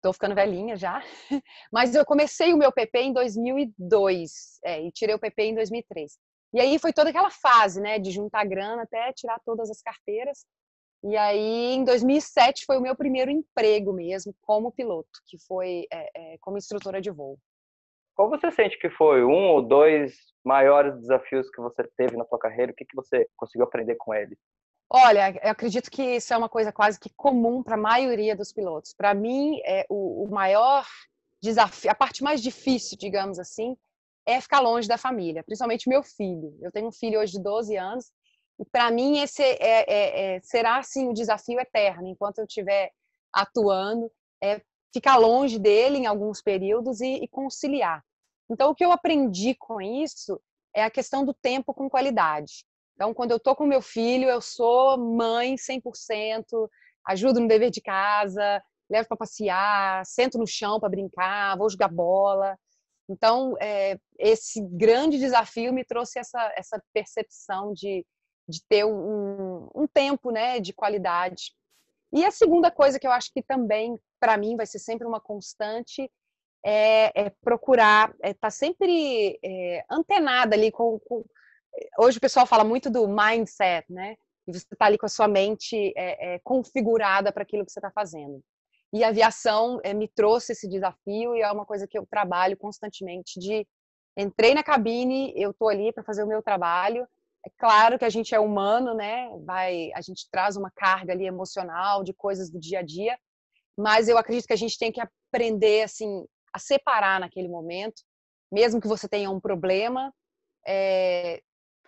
Tô 0.00 0.12
ficando 0.12 0.34
velhinha 0.34 0.76
já. 0.76 1.00
Mas 1.72 1.94
eu 1.94 2.04
comecei 2.04 2.52
o 2.52 2.58
meu 2.58 2.72
PP 2.72 2.98
em 2.98 3.12
2002 3.12 4.58
é, 4.64 4.82
e 4.82 4.90
tirei 4.90 5.14
o 5.14 5.18
PP 5.18 5.42
em 5.44 5.54
2003. 5.54 6.18
E 6.54 6.60
aí 6.60 6.78
foi 6.78 6.92
toda 6.92 7.10
aquela 7.10 7.30
fase, 7.30 7.80
né, 7.80 7.98
de 7.98 8.10
juntar 8.10 8.44
grana 8.44 8.82
até 8.82 9.12
tirar 9.12 9.40
todas 9.44 9.70
as 9.70 9.80
carteiras. 9.80 10.44
E 11.04 11.16
aí, 11.16 11.74
em 11.74 11.84
2007, 11.84 12.64
foi 12.64 12.76
o 12.76 12.80
meu 12.80 12.94
primeiro 12.94 13.30
emprego 13.30 13.92
mesmo 13.92 14.34
como 14.42 14.70
piloto, 14.70 15.20
que 15.26 15.36
foi 15.46 15.86
é, 15.92 16.34
é, 16.34 16.38
como 16.40 16.58
instrutora 16.58 17.00
de 17.00 17.10
voo. 17.10 17.38
Qual 18.14 18.28
você 18.28 18.52
sente 18.52 18.78
que 18.78 18.90
foi 18.90 19.24
um 19.24 19.48
ou 19.48 19.62
dois 19.62 20.14
maiores 20.44 20.94
desafios 21.00 21.50
que 21.50 21.60
você 21.60 21.82
teve 21.96 22.16
na 22.16 22.24
sua 22.26 22.38
carreira? 22.38 22.70
O 22.70 22.74
que, 22.74 22.84
que 22.84 22.94
você 22.94 23.26
conseguiu 23.36 23.64
aprender 23.64 23.96
com 23.96 24.14
ele? 24.14 24.36
Olha, 24.94 25.40
eu 25.42 25.50
acredito 25.50 25.90
que 25.90 26.02
isso 26.02 26.34
é 26.34 26.36
uma 26.36 26.50
coisa 26.50 26.70
quase 26.70 27.00
que 27.00 27.08
comum 27.16 27.62
para 27.62 27.76
a 27.76 27.80
maioria 27.80 28.36
dos 28.36 28.52
pilotos. 28.52 28.92
Para 28.92 29.14
mim, 29.14 29.58
é 29.64 29.86
o, 29.88 30.24
o 30.24 30.30
maior 30.30 30.86
desafio, 31.42 31.90
a 31.90 31.94
parte 31.94 32.22
mais 32.22 32.42
difícil, 32.42 32.98
digamos 32.98 33.38
assim, 33.38 33.74
é 34.26 34.38
ficar 34.38 34.60
longe 34.60 34.86
da 34.86 34.98
família, 34.98 35.42
principalmente 35.42 35.88
meu 35.88 36.02
filho. 36.02 36.54
Eu 36.60 36.70
tenho 36.70 36.88
um 36.88 36.92
filho 36.92 37.18
hoje 37.18 37.32
de 37.32 37.42
12 37.42 37.74
anos 37.74 38.12
e 38.60 38.66
para 38.66 38.90
mim 38.90 39.18
esse 39.20 39.42
é, 39.42 39.56
é, 39.60 40.36
é, 40.36 40.40
será 40.42 40.76
assim 40.76 41.08
o 41.08 41.14
desafio 41.14 41.58
eterno, 41.58 42.06
enquanto 42.06 42.38
eu 42.38 42.44
estiver 42.44 42.92
atuando, 43.32 44.12
é 44.44 44.60
ficar 44.92 45.16
longe 45.16 45.58
dele 45.58 45.96
em 45.96 46.06
alguns 46.06 46.42
períodos 46.42 47.00
e, 47.00 47.14
e 47.14 47.28
conciliar. 47.28 48.04
Então 48.50 48.70
o 48.70 48.74
que 48.74 48.84
eu 48.84 48.92
aprendi 48.92 49.54
com 49.54 49.80
isso 49.80 50.38
é 50.74 50.84
a 50.84 50.90
questão 50.90 51.24
do 51.24 51.32
tempo 51.32 51.72
com 51.72 51.88
qualidade. 51.88 52.66
Então 52.94 53.12
quando 53.14 53.32
eu 53.32 53.40
tô 53.40 53.54
com 53.54 53.66
meu 53.66 53.82
filho, 53.82 54.28
eu 54.28 54.40
sou 54.40 54.98
mãe 54.98 55.56
100%, 55.56 56.68
ajudo 57.06 57.40
no 57.40 57.48
dever 57.48 57.70
de 57.70 57.80
casa, 57.80 58.62
levo 58.90 59.08
para 59.08 59.16
passear, 59.16 60.04
sento 60.04 60.38
no 60.38 60.46
chão 60.46 60.78
para 60.78 60.88
brincar, 60.88 61.56
vou 61.56 61.70
jogar 61.70 61.88
bola. 61.88 62.56
Então, 63.08 63.56
é, 63.60 63.98
esse 64.18 64.60
grande 64.60 65.18
desafio 65.18 65.72
me 65.72 65.84
trouxe 65.84 66.18
essa, 66.18 66.52
essa 66.56 66.82
percepção 66.92 67.72
de, 67.72 68.06
de 68.48 68.60
ter 68.68 68.84
um, 68.84 69.68
um 69.74 69.86
tempo 69.86 70.30
né, 70.30 70.60
de 70.60 70.72
qualidade. 70.72 71.52
E 72.12 72.24
a 72.24 72.30
segunda 72.30 72.70
coisa 72.70 72.98
que 72.98 73.06
eu 73.06 73.10
acho 73.10 73.32
que 73.32 73.42
também, 73.42 73.98
para 74.20 74.36
mim, 74.36 74.56
vai 74.56 74.66
ser 74.66 74.78
sempre 74.78 75.06
uma 75.06 75.20
constante 75.20 76.10
é, 76.64 77.26
é 77.26 77.30
procurar 77.42 78.10
estar 78.10 78.28
é, 78.28 78.34
tá 78.34 78.50
sempre 78.50 79.38
é, 79.42 79.84
antenada 79.90 80.54
ali 80.54 80.70
com, 80.70 80.98
com, 81.00 81.24
Hoje 81.98 82.18
o 82.18 82.20
pessoal 82.20 82.46
fala 82.46 82.64
muito 82.64 82.90
do 82.90 83.06
mindset, 83.08 83.90
né? 83.90 84.16
E 84.46 84.52
você 84.52 84.66
está 84.72 84.86
ali 84.86 84.98
com 84.98 85.06
a 85.06 85.08
sua 85.08 85.28
mente 85.28 85.92
é, 85.96 86.34
é, 86.34 86.38
configurada 86.40 87.32
para 87.32 87.42
aquilo 87.42 87.64
que 87.64 87.72
você 87.72 87.78
está 87.78 87.90
fazendo. 87.90 88.42
E 88.92 89.02
a 89.02 89.08
aviação 89.08 89.80
é, 89.82 89.94
me 89.94 90.08
trouxe 90.08 90.52
esse 90.52 90.68
desafio 90.68 91.34
e 91.34 91.40
é 91.40 91.50
uma 91.50 91.64
coisa 91.64 91.86
que 91.86 91.96
eu 91.96 92.06
trabalho 92.06 92.56
constantemente 92.56 93.38
de 93.38 93.66
entrei 94.16 94.52
na 94.52 94.62
cabine, 94.62 95.32
eu 95.36 95.54
tô 95.54 95.68
ali 95.68 95.92
para 95.92 96.04
fazer 96.04 96.22
o 96.22 96.26
meu 96.26 96.42
trabalho. 96.42 97.06
É 97.44 97.50
claro 97.58 97.98
que 97.98 98.04
a 98.04 98.10
gente 98.10 98.34
é 98.34 98.40
humano, 98.40 98.94
né? 98.94 99.30
Vai, 99.44 99.90
a 99.94 100.00
gente 100.00 100.28
traz 100.30 100.56
uma 100.56 100.70
carga 100.70 101.12
ali 101.12 101.26
emocional 101.26 102.04
de 102.04 102.12
coisas 102.12 102.50
do 102.50 102.60
dia 102.60 102.80
a 102.80 102.82
dia, 102.82 103.18
mas 103.76 104.08
eu 104.08 104.18
acredito 104.18 104.46
que 104.46 104.52
a 104.52 104.56
gente 104.56 104.78
tem 104.78 104.92
que 104.92 105.00
aprender 105.00 105.82
assim 105.82 106.26
a 106.52 106.58
separar 106.58 107.18
naquele 107.18 107.48
momento, 107.48 108.02
mesmo 108.52 108.80
que 108.80 108.86
você 108.86 109.08
tenha 109.08 109.30
um 109.30 109.40
problema, 109.40 110.12
é, 110.66 111.40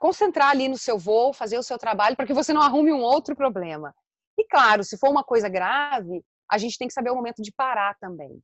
concentrar 0.05 0.51
ali 0.51 0.69
no 0.69 0.77
seu 0.77 0.99
voo, 0.99 1.33
fazer 1.33 1.57
o 1.57 1.63
seu 1.63 1.79
trabalho 1.79 2.15
para 2.15 2.27
que 2.27 2.35
você 2.35 2.53
não 2.53 2.61
arrume 2.61 2.93
um 2.93 3.01
outro 3.01 3.35
problema. 3.35 3.95
E 4.37 4.47
claro, 4.47 4.85
se 4.85 4.99
for 4.99 5.09
uma 5.09 5.25
coisa 5.25 5.49
grave, 5.49 6.23
a 6.53 6.59
gente 6.59 6.77
tem 6.77 6.87
que 6.87 6.93
saber 6.93 7.09
o 7.09 7.15
momento 7.15 7.41
de 7.41 7.51
parar 7.51 7.97
também. 7.99 8.39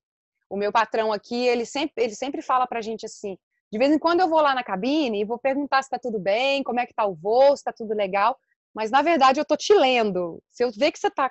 O 0.48 0.56
meu 0.56 0.72
patrão 0.72 1.12
aqui, 1.12 1.46
ele 1.46 1.66
sempre, 1.66 2.02
ele 2.02 2.14
sempre 2.14 2.40
fala 2.40 2.66
pra 2.66 2.80
gente 2.80 3.04
assim, 3.04 3.36
de 3.70 3.78
vez 3.78 3.92
em 3.92 3.98
quando 3.98 4.20
eu 4.20 4.28
vou 4.30 4.40
lá 4.40 4.54
na 4.54 4.64
cabine 4.64 5.20
e 5.20 5.24
vou 5.26 5.38
perguntar 5.38 5.82
se 5.82 5.88
está 5.88 5.98
tudo 5.98 6.18
bem, 6.18 6.62
como 6.62 6.80
é 6.80 6.86
que 6.86 6.94
tá 6.94 7.04
o 7.04 7.14
voo, 7.14 7.54
se 7.54 7.60
está 7.60 7.74
tudo 7.74 7.92
legal, 7.92 8.38
mas 8.74 8.90
na 8.90 9.02
verdade 9.02 9.38
eu 9.38 9.44
tô 9.44 9.54
te 9.54 9.74
lendo. 9.74 10.42
Se 10.50 10.64
eu 10.64 10.70
ver 10.72 10.90
que 10.90 10.98
você 10.98 11.08
está 11.08 11.30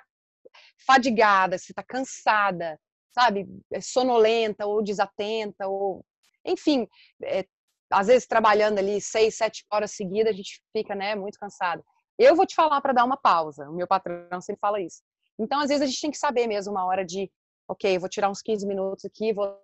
fadigada, 0.86 1.58
se 1.58 1.72
está 1.72 1.82
cansada, 1.82 2.78
sabe, 3.12 3.48
é 3.72 3.80
sonolenta 3.80 4.64
ou 4.64 4.80
desatenta, 4.80 5.66
ou 5.66 6.04
enfim, 6.46 6.86
é, 7.24 7.44
às 7.90 8.06
vezes 8.06 8.26
trabalhando 8.26 8.78
ali 8.78 9.00
seis, 9.00 9.36
sete 9.36 9.64
horas 9.70 9.92
seguidas, 9.92 10.32
a 10.32 10.36
gente 10.36 10.62
fica, 10.72 10.94
né, 10.94 11.14
muito 11.14 11.38
cansado. 11.38 11.84
Eu 12.18 12.36
vou 12.36 12.46
te 12.46 12.54
falar 12.54 12.80
para 12.80 12.92
dar 12.92 13.04
uma 13.04 13.16
pausa. 13.16 13.68
O 13.68 13.74
meu 13.74 13.86
patrão 13.86 14.40
sempre 14.40 14.60
fala 14.60 14.80
isso. 14.80 15.02
Então, 15.38 15.58
às 15.58 15.68
vezes, 15.68 15.82
a 15.82 15.86
gente 15.86 16.00
tem 16.00 16.10
que 16.10 16.18
saber 16.18 16.46
mesmo 16.46 16.72
uma 16.72 16.84
hora 16.84 17.04
de, 17.04 17.30
ok, 17.68 17.98
vou 17.98 18.08
tirar 18.08 18.30
uns 18.30 18.42
15 18.42 18.66
minutos 18.66 19.04
aqui, 19.04 19.32
vou 19.32 19.58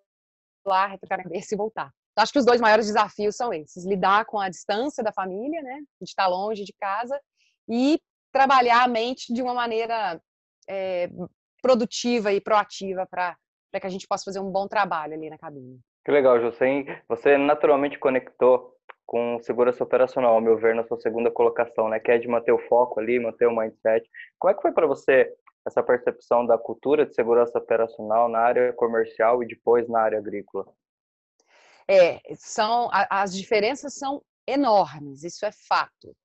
lá, 0.67 0.87
refrescar 0.87 1.21
a 1.21 1.23
cabeça 1.23 1.55
e 1.55 1.59
voltar. 1.59 1.93
Então, 2.13 2.23
acho 2.23 2.33
que 2.33 2.39
os 2.39 2.47
dois 2.47 2.61
maiores 2.61 2.87
desafios 2.87 3.37
são 3.37 3.53
esses: 3.53 3.85
lidar 3.85 4.25
com 4.25 4.41
a 4.41 4.49
distância 4.49 5.05
da 5.05 5.13
família, 5.13 5.63
né, 5.63 5.81
de 6.01 6.09
estar 6.09 6.27
longe 6.27 6.65
de 6.65 6.73
casa, 6.81 7.21
e 7.69 8.01
trabalhar 8.33 8.85
a 8.85 8.89
mente 8.89 9.33
de 9.33 9.43
uma 9.43 9.53
maneira 9.53 10.21
é, 10.69 11.11
produtiva 11.61 12.33
e 12.33 12.41
proativa 12.41 13.07
para 13.07 13.37
que 13.79 13.87
a 13.87 13.91
gente 13.91 14.07
possa 14.07 14.25
fazer 14.25 14.41
um 14.41 14.51
bom 14.51 14.67
trabalho 14.67 15.13
ali 15.13 15.29
na 15.29 15.37
cabine. 15.37 15.79
Que 16.07 16.13
legal, 16.13 16.41
José. 16.41 17.03
Você 17.09 17.37
naturalmente 17.37 17.99
conectou 17.99 18.77
com 19.05 19.41
segurança 19.41 19.83
operacional, 19.83 20.35
ao 20.35 20.41
meu 20.41 20.57
ver, 20.57 20.73
na 20.73 20.85
sua 20.85 21.01
segunda 21.01 21.33
colocação, 21.33 21.89
né? 21.89 21.99
Que 21.99 22.13
é 22.13 22.19
de 22.19 22.29
manter 22.29 22.53
o 22.53 22.61
foco 22.69 23.01
ali, 23.01 23.19
manter 23.19 23.49
o 23.49 23.57
mindset. 23.57 24.09
Como 24.39 24.53
é 24.53 24.55
que 24.55 24.63
foi 24.63 24.71
para 24.71 24.87
você 24.87 25.35
essa 25.67 25.83
percepção 25.83 26.47
da 26.47 26.57
cultura 26.57 27.05
de 27.05 27.13
segurança 27.13 27.59
operacional 27.59 28.29
na 28.29 28.39
área 28.39 28.73
comercial 28.75 29.43
e 29.43 29.49
depois 29.49 29.89
na 29.89 29.99
área 30.01 30.19
agrícola? 30.21 30.73
É, 31.89 32.21
são 32.37 32.89
as 32.93 33.37
diferenças 33.37 33.95
são 33.95 34.23
enormes, 34.47 35.25
isso 35.25 35.45
é 35.45 35.51
fato. 35.69 36.17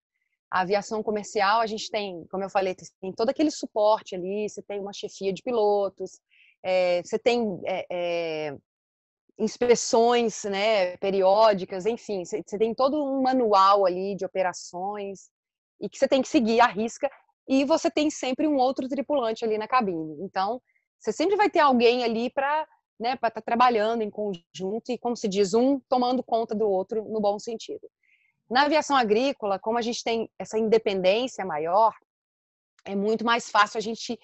A 0.51 0.61
aviação 0.61 1.01
comercial, 1.01 1.59
a 1.59 1.65
gente 1.65 1.89
tem, 1.89 2.23
como 2.29 2.43
eu 2.43 2.51
falei, 2.51 2.75
tem 2.99 3.11
todo 3.13 3.31
aquele 3.31 3.49
suporte 3.49 4.13
ali, 4.13 4.47
você 4.47 4.61
tem 4.61 4.79
uma 4.79 4.93
chefia 4.93 5.33
de 5.33 5.41
pilotos, 5.41 6.19
é, 6.61 7.01
você 7.01 7.17
tem 7.17 7.59
é, 7.65 7.85
é, 7.91 8.57
inspeções 9.41 10.43
né, 10.43 10.95
periódicas, 10.97 11.87
enfim, 11.87 12.23
você, 12.23 12.43
tem 12.43 12.75
todo 12.75 13.03
um 13.03 13.21
manual 13.21 13.87
ali 13.87 14.15
de 14.15 14.23
operações 14.23 15.31
e 15.81 15.89
que 15.89 15.97
você 15.97 16.07
tem 16.07 16.21
que 16.21 16.27
seguir 16.27 16.61
à 16.61 16.67
risca 16.67 17.09
e 17.47 17.65
você 17.65 17.89
tem 17.89 18.11
sempre 18.11 18.47
um 18.47 18.55
outro 18.57 18.87
tripulante 18.87 19.43
ali 19.43 19.57
na 19.57 19.67
cabine. 19.67 20.15
Então, 20.21 20.61
você 20.99 21.11
sempre 21.11 21.35
vai 21.35 21.49
ter 21.49 21.59
alguém 21.59 22.03
ali 22.03 22.29
para 22.29 22.67
né, 22.99 23.15
estar 23.15 23.31
tá 23.31 23.41
trabalhando 23.41 24.03
em 24.03 24.11
conjunto 24.11 24.91
e, 24.91 24.97
como 24.97 25.17
se 25.17 25.27
diz, 25.27 25.55
um 25.55 25.79
tomando 25.89 26.21
conta 26.21 26.53
do 26.53 26.69
outro 26.69 27.03
no 27.09 27.19
bom 27.19 27.39
sentido. 27.39 27.89
Na 28.47 28.65
aviação 28.65 28.95
agrícola, 28.95 29.57
como 29.57 29.79
a 29.79 29.81
gente 29.81 30.03
tem 30.03 30.29
essa 30.37 30.59
independência 30.59 31.43
maior, 31.43 31.95
é 32.85 32.95
muito 32.95 33.25
mais 33.25 33.49
fácil 33.49 33.79
a 33.79 33.81
gente 33.81 34.19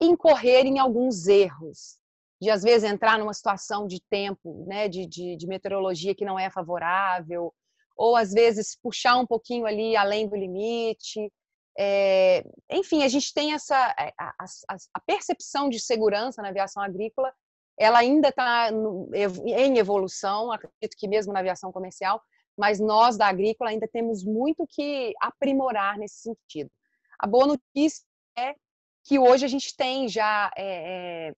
incorrer 0.00 0.66
em 0.66 0.78
alguns 0.78 1.26
erros, 1.26 1.97
de 2.40 2.50
às 2.50 2.62
vezes 2.62 2.88
entrar 2.88 3.18
numa 3.18 3.34
situação 3.34 3.86
de 3.86 4.00
tempo, 4.08 4.64
né, 4.66 4.88
de, 4.88 5.06
de, 5.06 5.36
de 5.36 5.46
meteorologia 5.46 6.14
que 6.14 6.24
não 6.24 6.38
é 6.38 6.50
favorável, 6.50 7.52
ou 7.96 8.16
às 8.16 8.32
vezes 8.32 8.78
puxar 8.80 9.16
um 9.16 9.26
pouquinho 9.26 9.66
ali 9.66 9.96
além 9.96 10.28
do 10.28 10.36
limite, 10.36 11.32
é, 11.80 12.44
enfim, 12.70 13.04
a 13.04 13.08
gente 13.08 13.32
tem 13.32 13.54
essa 13.54 13.94
eh, 13.98 14.12
a, 14.18 14.34
a, 14.68 14.76
a, 14.94 15.00
percepção 15.00 15.68
de 15.68 15.78
segurança 15.78 16.42
na 16.42 16.48
aviação 16.48 16.82
agrícola, 16.82 17.32
ela 17.78 18.00
ainda 18.00 18.30
está 18.30 18.70
em 18.72 19.78
evolução, 19.78 20.50
acredito 20.50 20.96
que 20.98 21.06
mesmo 21.06 21.32
na 21.32 21.38
aviação 21.38 21.70
comercial, 21.70 22.20
mas 22.56 22.80
nós 22.80 23.16
da 23.16 23.28
agrícola 23.28 23.70
ainda 23.70 23.86
temos 23.86 24.24
muito 24.24 24.66
que 24.68 25.14
aprimorar 25.20 25.96
nesse 25.96 26.16
sentido. 26.22 26.68
A 27.16 27.28
boa 27.28 27.46
notícia 27.46 28.04
é 28.36 28.56
que 29.04 29.18
hoje 29.18 29.44
a 29.44 29.48
gente 29.48 29.76
tem 29.76 30.08
já 30.08 30.50
é, 30.56 31.28
é, 31.28 31.34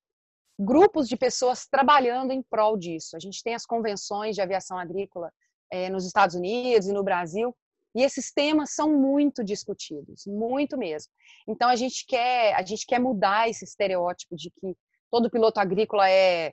grupos 0.61 1.09
de 1.09 1.17
pessoas 1.17 1.67
trabalhando 1.67 2.33
em 2.33 2.43
prol 2.43 2.77
disso. 2.77 3.17
A 3.17 3.19
gente 3.19 3.43
tem 3.43 3.55
as 3.55 3.65
convenções 3.65 4.35
de 4.35 4.43
aviação 4.43 4.79
agrícola 4.79 5.33
nos 5.91 6.05
Estados 6.05 6.35
Unidos 6.35 6.89
e 6.89 6.93
no 6.93 7.05
Brasil, 7.05 7.57
e 7.95 8.03
esses 8.03 8.33
temas 8.33 8.75
são 8.75 8.97
muito 8.97 9.43
discutidos, 9.43 10.25
muito 10.27 10.77
mesmo. 10.77 11.13
Então 11.47 11.69
a 11.69 11.77
gente 11.77 12.05
quer, 12.07 12.55
a 12.55 12.63
gente 12.63 12.87
quer 12.87 13.01
mudar 13.01 13.49
esse 13.49 13.65
estereótipo 13.65 14.37
de 14.37 14.51
que 14.51 14.77
todo 15.11 15.31
piloto 15.31 15.59
agrícola 15.59 16.09
é 16.09 16.53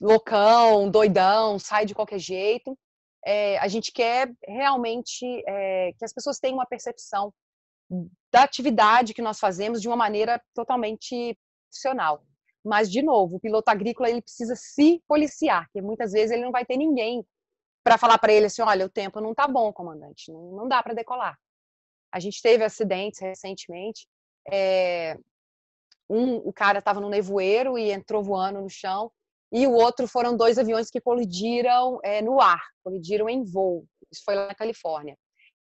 loucão, 0.00 0.90
doidão, 0.90 1.58
sai 1.58 1.86
de 1.86 1.94
qualquer 1.94 2.18
jeito. 2.18 2.78
É, 3.24 3.58
a 3.58 3.68
gente 3.68 3.92
quer 3.92 4.32
realmente 4.46 5.24
é, 5.46 5.92
que 5.98 6.04
as 6.04 6.12
pessoas 6.12 6.38
tenham 6.38 6.56
uma 6.56 6.66
percepção 6.66 7.32
da 8.32 8.44
atividade 8.44 9.14
que 9.14 9.22
nós 9.22 9.38
fazemos 9.38 9.80
de 9.80 9.88
uma 9.88 9.96
maneira 9.96 10.40
totalmente 10.54 11.36
profissional. 11.68 12.22
Mas, 12.64 12.90
de 12.90 13.02
novo, 13.02 13.36
o 13.36 13.40
piloto 13.40 13.70
agrícola 13.70 14.10
ele 14.10 14.22
precisa 14.22 14.54
se 14.54 15.02
policiar, 15.08 15.64
porque 15.66 15.80
muitas 15.80 16.12
vezes 16.12 16.30
ele 16.30 16.44
não 16.44 16.52
vai 16.52 16.64
ter 16.64 16.76
ninguém 16.76 17.24
para 17.82 17.96
falar 17.96 18.18
para 18.18 18.32
ele 18.32 18.46
assim, 18.46 18.62
olha, 18.62 18.84
o 18.84 18.90
tempo 18.90 19.20
não 19.20 19.30
está 19.30 19.48
bom, 19.48 19.72
comandante, 19.72 20.30
não, 20.30 20.52
não 20.52 20.68
dá 20.68 20.82
para 20.82 20.94
decolar. 20.94 21.38
A 22.12 22.20
gente 22.20 22.42
teve 22.42 22.62
acidentes 22.62 23.20
recentemente, 23.20 24.06
é, 24.50 25.16
um, 26.08 26.36
o 26.36 26.52
cara 26.52 26.80
estava 26.80 27.00
no 27.00 27.08
nevoeiro 27.08 27.78
e 27.78 27.90
entrou 27.90 28.22
voando 28.22 28.60
no 28.60 28.68
chão, 28.68 29.10
e 29.52 29.66
o 29.66 29.72
outro 29.72 30.06
foram 30.06 30.36
dois 30.36 30.58
aviões 30.58 30.90
que 30.90 31.00
colidiram 31.00 31.98
é, 32.04 32.20
no 32.20 32.40
ar, 32.40 32.62
colidiram 32.84 33.28
em 33.28 33.42
voo. 33.42 33.84
Isso 34.12 34.22
foi 34.24 34.34
lá 34.34 34.46
na 34.46 34.54
Califórnia. 34.54 35.16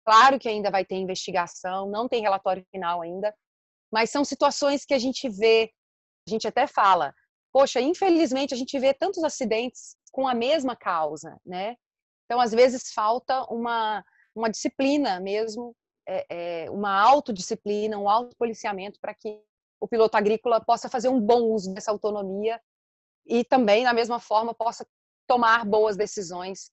Claro 0.05 0.39
que 0.39 0.47
ainda 0.47 0.71
vai 0.71 0.85
ter 0.85 0.95
investigação, 0.95 1.89
não 1.89 2.07
tem 2.07 2.21
relatório 2.21 2.65
final 2.71 3.01
ainda, 3.01 3.33
mas 3.91 4.09
são 4.09 4.23
situações 4.23 4.85
que 4.85 4.93
a 4.93 4.99
gente 4.99 5.27
vê, 5.29 5.71
a 6.27 6.29
gente 6.29 6.47
até 6.47 6.67
fala, 6.67 7.13
poxa, 7.51 7.79
infelizmente 7.79 8.53
a 8.53 8.57
gente 8.57 8.77
vê 8.79 8.93
tantos 8.93 9.23
acidentes 9.23 9.95
com 10.11 10.27
a 10.27 10.33
mesma 10.33 10.75
causa, 10.75 11.39
né? 11.45 11.75
Então, 12.25 12.39
às 12.39 12.51
vezes, 12.51 12.91
falta 12.91 13.43
uma, 13.43 14.03
uma 14.35 14.49
disciplina 14.49 15.19
mesmo, 15.19 15.75
é, 16.07 16.25
é, 16.29 16.71
uma 16.71 16.99
autodisciplina, 16.99 17.97
um 17.97 18.09
autopoliciamento 18.09 18.99
para 18.99 19.13
que 19.13 19.39
o 19.79 19.87
piloto 19.87 20.17
agrícola 20.17 20.63
possa 20.63 20.89
fazer 20.89 21.09
um 21.09 21.19
bom 21.19 21.43
uso 21.43 21.73
dessa 21.73 21.91
autonomia 21.91 22.59
e 23.27 23.43
também, 23.43 23.83
da 23.83 23.93
mesma 23.93 24.19
forma, 24.19 24.53
possa 24.53 24.87
tomar 25.27 25.65
boas 25.65 25.95
decisões 25.95 26.71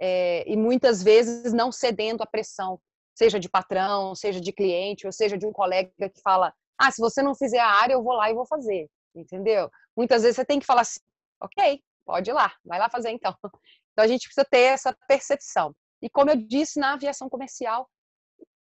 é, 0.00 0.44
e 0.48 0.56
muitas 0.56 1.02
vezes 1.02 1.52
não 1.52 1.70
cedendo 1.72 2.22
à 2.22 2.26
pressão, 2.26 2.80
seja 3.16 3.38
de 3.38 3.48
patrão, 3.48 4.14
seja 4.14 4.40
de 4.40 4.52
cliente, 4.52 5.06
ou 5.06 5.12
seja 5.12 5.36
de 5.36 5.46
um 5.46 5.52
colega 5.52 5.90
que 6.08 6.20
fala: 6.20 6.52
ah, 6.78 6.90
se 6.90 7.00
você 7.00 7.22
não 7.22 7.34
fizer 7.34 7.60
a 7.60 7.68
área, 7.68 7.94
eu 7.94 8.02
vou 8.02 8.14
lá 8.14 8.30
e 8.30 8.34
vou 8.34 8.46
fazer, 8.46 8.88
entendeu? 9.14 9.70
Muitas 9.96 10.22
vezes 10.22 10.36
você 10.36 10.44
tem 10.44 10.58
que 10.58 10.66
falar 10.66 10.82
assim: 10.82 11.00
ok, 11.40 11.82
pode 12.04 12.30
ir 12.30 12.32
lá, 12.32 12.52
vai 12.64 12.78
lá 12.78 12.88
fazer 12.90 13.10
então. 13.10 13.34
Então 13.92 14.06
a 14.06 14.08
gente 14.08 14.24
precisa 14.24 14.46
ter 14.50 14.72
essa 14.72 14.96
percepção. 15.06 15.76
E 16.00 16.08
como 16.08 16.30
eu 16.30 16.36
disse, 16.36 16.80
na 16.80 16.94
aviação 16.94 17.28
comercial, 17.28 17.86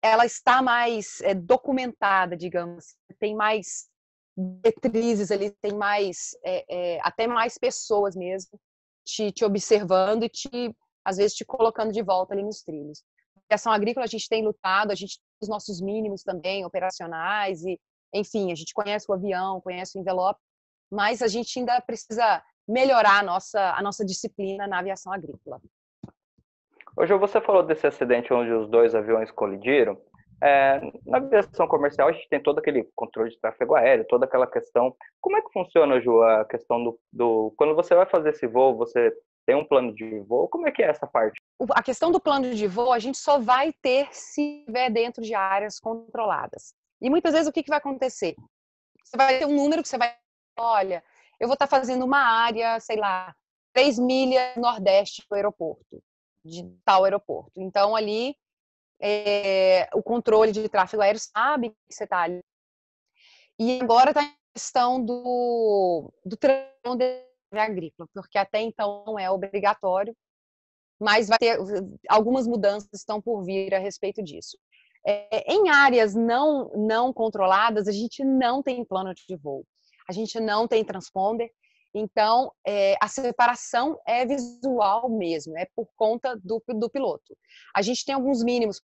ela 0.01 0.25
está 0.25 0.63
mais 0.63 1.21
é, 1.23 1.35
documentada, 1.35 2.37
digamos, 2.37 2.95
tem 3.19 3.35
mais 3.35 3.89
diretrizes 4.37 5.33
ali, 5.33 5.51
tem 5.61 5.75
mais, 5.75 6.37
é, 6.45 6.65
é, 6.69 7.01
até 7.03 7.27
mais 7.27 7.59
pessoas 7.59 8.15
mesmo 8.15 8.57
te, 9.05 9.33
te 9.33 9.45
observando 9.45 10.25
e 10.25 10.29
te, 10.29 10.77
às 11.05 11.17
vezes, 11.17 11.35
te 11.35 11.45
colocando 11.45 11.93
de 11.93 12.03
volta 12.03 12.35
ali 12.35 12.43
nos 12.43 12.63
trilhos. 12.63 13.03
A 13.51 13.55
ação 13.55 13.73
agrícola 13.73 14.05
a 14.05 14.09
gente 14.09 14.29
tem 14.29 14.45
lutado, 14.45 14.91
a 14.91 14.95
gente 14.95 15.19
tem 15.19 15.27
os 15.41 15.49
nossos 15.49 15.81
mínimos 15.81 16.23
também 16.23 16.65
operacionais 16.65 17.65
e, 17.65 17.81
enfim, 18.17 18.53
a 18.53 18.55
gente 18.55 18.75
conhece 18.75 19.11
o 19.11 19.15
avião, 19.15 19.61
conhece 19.61 19.99
o 19.99 20.01
envelope, 20.01 20.41
mas 20.91 21.23
a 21.23 21.29
gente 21.29 21.59
ainda 21.59 21.81
precisa 21.81 22.43
melhorar 22.69 23.21
a 23.21 23.23
nossa, 23.23 23.73
a 23.73 23.83
nossa 23.83 24.05
disciplina 24.05 24.67
na 24.67 24.79
aviação 24.79 25.13
agrícola. 25.13 25.61
Hoje 26.97 27.15
você 27.15 27.41
falou 27.41 27.63
desse 27.63 27.87
acidente 27.87 28.33
onde 28.33 28.51
os 28.51 28.69
dois 28.71 28.95
aviões 28.95 29.31
colidiram. 29.31 30.01
É, 30.43 30.81
na 31.07 31.19
aviação 31.19 31.67
comercial, 31.67 32.09
a 32.09 32.13
gente 32.13 32.29
tem 32.29 32.43
todo 32.43 32.59
aquele 32.59 32.89
controle 32.95 33.31
de 33.31 33.41
tráfego 33.41 33.75
aéreo, 33.75 34.07
toda 34.09 34.27
aquela 34.27 34.47
questão. 34.47 34.95
Como 35.21 35.37
é 35.37 35.43
que 35.43 35.53
funciona, 35.53 36.01
Ju, 36.01 36.23
a 36.23 36.45
questão 36.45 36.83
do, 36.83 36.99
do. 37.13 37.55
Quando 37.57 37.75
você 37.75 37.95
vai 37.95 38.07
fazer 38.07 38.31
esse 38.31 38.47
voo, 38.47 38.77
você 38.77 39.13
tem 39.47 39.55
um 39.55 39.65
plano 39.65 39.95
de 39.95 40.21
voo? 40.21 40.49
Como 40.49 40.67
é 40.67 40.73
que 40.73 40.83
é 40.83 40.89
essa 40.89 41.07
parte? 41.07 41.41
A 41.71 41.83
questão 41.83 42.11
do 42.11 42.21
plano 42.21 42.55
de 42.55 42.67
voo, 42.67 42.93
a 42.93 42.99
gente 42.99 43.17
só 43.17 43.39
vai 43.39 43.73
ter 43.81 44.09
se 44.11 44.61
estiver 44.61 44.91
dentro 44.91 45.23
de 45.23 45.35
áreas 45.35 45.79
controladas. 45.79 46.75
E 47.01 47.11
muitas 47.11 47.33
vezes 47.33 47.49
o 47.49 47.53
que, 47.53 47.63
que 47.63 47.69
vai 47.71 47.79
acontecer? 47.79 48.35
Você 49.05 49.17
vai 49.17 49.39
ter 49.39 49.47
um 49.47 49.55
número 49.55 49.83
que 49.83 49.89
você 49.89 49.99
vai. 49.99 50.17
Olha, 50.59 51.03
eu 51.39 51.47
vou 51.47 51.55
estar 51.55 51.67
fazendo 51.67 52.05
uma 52.05 52.19
área, 52.19 52.81
sei 52.81 52.97
lá, 52.97 53.35
3 53.73 53.99
milhas 53.99 54.57
nordeste 54.57 55.23
do 55.29 55.35
aeroporto, 55.35 56.03
de 56.45 56.65
tal 56.85 57.05
aeroporto. 57.05 57.61
Então, 57.61 57.95
ali, 57.95 58.35
é, 59.01 59.89
o 59.95 60.03
controle 60.03 60.51
de 60.53 60.69
tráfego 60.69 61.03
aéreo 61.03 61.21
sabe 61.21 61.71
que 61.71 61.95
você 61.95 62.05
está 62.05 62.23
ali. 62.23 62.43
E 63.59 63.81
agora 63.81 64.11
está 64.11 64.23
a 64.23 64.35
questão 64.55 65.05
do, 65.05 66.13
do 66.25 66.37
trânsito 66.37 67.27
agrícola, 67.53 68.09
porque 68.13 68.39
até 68.39 68.61
então 68.61 69.05
não 69.07 69.19
é 69.19 69.31
obrigatório, 69.31 70.15
mas 70.99 71.29
vai 71.29 71.39
ter 71.39 71.59
algumas 72.09 72.47
mudanças 72.47 72.89
estão 72.93 73.21
por 73.21 73.43
vir 73.43 73.75
a 73.75 73.79
respeito 73.79 74.23
disso. 74.23 74.59
É, 75.07 75.53
em 75.53 75.69
áreas 75.69 76.15
não 76.15 76.71
não 76.75 77.13
controladas, 77.13 77.87
a 77.87 77.93
gente 77.93 78.25
não 78.25 78.63
tem 78.63 78.85
plano 78.85 79.15
de 79.15 79.37
voo 79.37 79.65
a 80.09 80.13
gente 80.13 80.39
não 80.41 80.67
tem 80.69 80.85
transponder. 80.85 81.51
Então, 81.95 82.53
é, 82.67 82.95
a 83.01 83.09
separação 83.09 83.99
é 84.07 84.25
visual 84.27 85.09
mesmo, 85.09 85.57
é 85.57 85.67
por 85.75 85.89
conta 85.97 86.37
do, 86.37 86.63
do 86.69 86.91
piloto. 86.91 87.37
A 87.75 87.83
gente 87.83 88.05
tem 88.05 88.15
alguns 88.15 88.45
mínimos. 88.45 88.81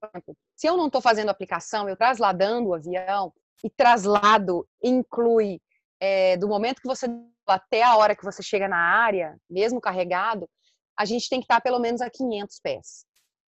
Por 0.00 0.10
exemplo, 0.10 0.36
se 0.54 0.66
eu 0.66 0.76
não 0.76 0.86
estou 0.86 1.00
fazendo 1.00 1.30
aplicação, 1.30 1.88
eu 1.88 1.96
trasladando 1.96 2.68
o 2.68 2.74
avião, 2.74 3.32
e 3.62 3.68
traslado 3.68 4.66
inclui 4.82 5.60
é, 6.00 6.36
do 6.38 6.48
momento 6.48 6.80
que 6.80 6.88
você 6.88 7.06
até 7.46 7.82
a 7.82 7.96
hora 7.96 8.16
que 8.16 8.24
você 8.24 8.42
chega 8.42 8.68
na 8.68 8.78
área, 8.78 9.36
mesmo 9.48 9.80
carregado, 9.80 10.48
a 10.96 11.04
gente 11.04 11.28
tem 11.28 11.40
que 11.40 11.44
estar 11.44 11.60
pelo 11.60 11.78
menos 11.78 12.00
a 12.00 12.08
500 12.08 12.60
pés. 12.60 13.04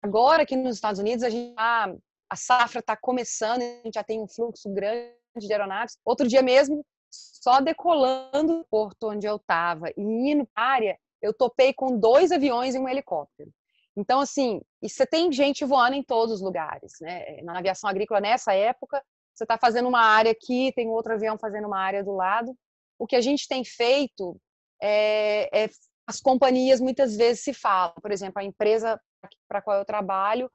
Agora, 0.02 0.44
aqui 0.44 0.56
nos 0.56 0.76
Estados 0.76 1.00
Unidos, 1.00 1.24
a, 1.24 1.30
gente 1.30 1.54
tá, 1.54 1.94
a 2.30 2.36
safra 2.36 2.80
está 2.80 2.98
começando, 2.98 3.62
a 3.62 3.82
gente 3.86 3.94
já 3.94 4.04
tem 4.04 4.20
um 4.20 4.28
fluxo 4.28 4.74
grande 4.74 5.14
de 5.38 5.52
aeronaves. 5.54 5.98
Outro 6.04 6.28
dia 6.28 6.42
mesmo, 6.42 6.84
só 7.12 7.62
decolando 7.62 8.60
do 8.60 8.66
porto 8.66 9.10
onde 9.10 9.28
eu 9.28 9.36
estava 9.36 9.90
e 9.90 10.02
indo 10.02 10.48
para 10.54 10.64
a 10.64 10.68
área, 10.68 11.00
eu 11.22 11.34
topei 11.34 11.72
com 11.72 12.00
dois 12.00 12.32
aviões 12.32 12.74
e 12.74 12.80
um 12.80 12.90
helicóptero. 12.90 13.52
Então, 13.96 14.22
assim, 14.22 14.62
e 14.82 14.90
você 14.90 15.06
tem 15.06 15.32
gente 15.32 15.66
voando 15.66 15.96
em 15.96 16.04
todos 16.04 16.36
os 16.36 16.42
lugares, 16.42 16.94
né? 17.00 17.42
Na 17.44 17.60
aviação 17.60 17.90
agrícola, 17.90 18.22
nessa 18.22 18.54
época, 18.54 19.04
você 19.34 19.44
está 19.44 19.58
fazendo 19.58 19.88
uma 19.88 20.02
área 20.02 20.32
aqui, 20.32 20.72
tem 20.76 20.88
outro 20.88 21.14
avião 21.14 21.38
fazendo 21.38 21.68
uma 21.68 21.80
área 21.80 22.04
do 22.04 22.14
lado. 22.14 22.56
O 22.98 23.06
que 23.06 23.16
a 23.16 23.22
gente 23.22 23.48
tem 23.48 23.64
feito 23.64 24.40
é, 24.82 25.66
é 25.66 25.70
as 26.08 26.20
companhias 26.20 26.80
muitas 26.80 27.16
vezes 27.16 27.44
se 27.44 27.54
falam. 27.54 27.94
Por 28.02 28.12
exemplo, 28.12 28.40
a 28.42 28.44
empresa 28.44 29.00
para 29.48 29.62
qual 29.62 29.78
eu 29.78 29.86
trabalho 29.86 30.50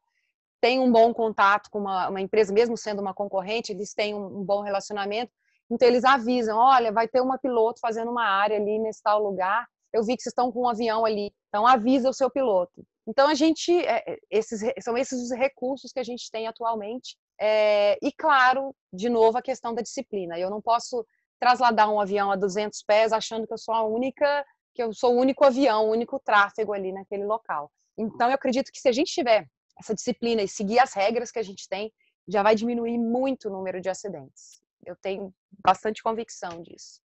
tem 0.60 0.80
um 0.80 0.90
bom 0.90 1.12
contato 1.12 1.70
com 1.70 1.78
uma, 1.78 2.08
uma, 2.08 2.20
empresa, 2.20 2.52
mesmo 2.52 2.76
sendo 2.76 3.00
uma 3.00 3.14
concorrente, 3.14 3.72
eles 3.72 3.94
têm 3.94 4.14
um, 4.14 4.40
um 4.40 4.44
bom 4.44 4.62
relacionamento. 4.62 5.32
Então 5.70 5.86
eles 5.86 6.04
avisam, 6.04 6.58
olha, 6.58 6.92
vai 6.92 7.08
ter 7.08 7.20
uma 7.20 7.38
piloto 7.38 7.80
fazendo 7.80 8.10
uma 8.10 8.24
área 8.24 8.56
ali 8.56 8.78
nesse 8.78 9.02
tal 9.02 9.22
lugar. 9.22 9.66
Eu 9.92 10.02
vi 10.02 10.16
que 10.16 10.22
vocês 10.22 10.32
estão 10.32 10.50
com 10.50 10.62
um 10.62 10.68
avião 10.68 11.04
ali, 11.04 11.32
então 11.48 11.66
avisa 11.66 12.08
o 12.08 12.12
seu 12.12 12.30
piloto. 12.30 12.84
Então 13.06 13.28
a 13.28 13.34
gente, 13.34 13.72
é, 13.72 14.02
é, 14.06 14.18
esses 14.30 14.60
são 14.82 14.96
esses 14.96 15.20
os 15.20 15.30
recursos 15.30 15.92
que 15.92 16.00
a 16.00 16.04
gente 16.04 16.30
tem 16.30 16.46
atualmente. 16.46 17.16
É, 17.40 17.98
e 18.02 18.12
claro, 18.12 18.74
de 18.92 19.08
novo 19.08 19.38
a 19.38 19.42
questão 19.42 19.74
da 19.74 19.82
disciplina. 19.82 20.38
Eu 20.38 20.50
não 20.50 20.60
posso 20.60 21.06
trasladar 21.38 21.90
um 21.90 22.00
avião 22.00 22.30
a 22.30 22.36
200 22.36 22.82
pés 22.82 23.12
achando 23.12 23.46
que 23.46 23.52
eu 23.52 23.58
sou 23.58 23.74
a 23.74 23.84
única, 23.84 24.44
que 24.74 24.82
eu 24.82 24.92
sou 24.92 25.14
o 25.14 25.20
único 25.20 25.44
avião, 25.44 25.86
o 25.86 25.90
único 25.90 26.18
tráfego 26.18 26.72
ali 26.72 26.92
naquele 26.92 27.24
local. 27.24 27.70
Então 27.98 28.28
eu 28.28 28.34
acredito 28.34 28.70
que 28.70 28.80
se 28.80 28.88
a 28.88 28.92
gente 28.92 29.12
tiver 29.12 29.46
essa 29.78 29.94
disciplina 29.94 30.42
e 30.42 30.48
seguir 30.48 30.78
as 30.78 30.94
regras 30.94 31.30
que 31.30 31.38
a 31.38 31.42
gente 31.42 31.68
tem, 31.68 31.92
já 32.28 32.42
vai 32.42 32.54
diminuir 32.54 32.98
muito 32.98 33.48
o 33.48 33.52
número 33.52 33.80
de 33.80 33.88
acidentes. 33.88 34.60
Eu 34.84 34.96
tenho 34.96 35.32
bastante 35.64 36.02
convicção 36.02 36.62
disso. 36.62 37.00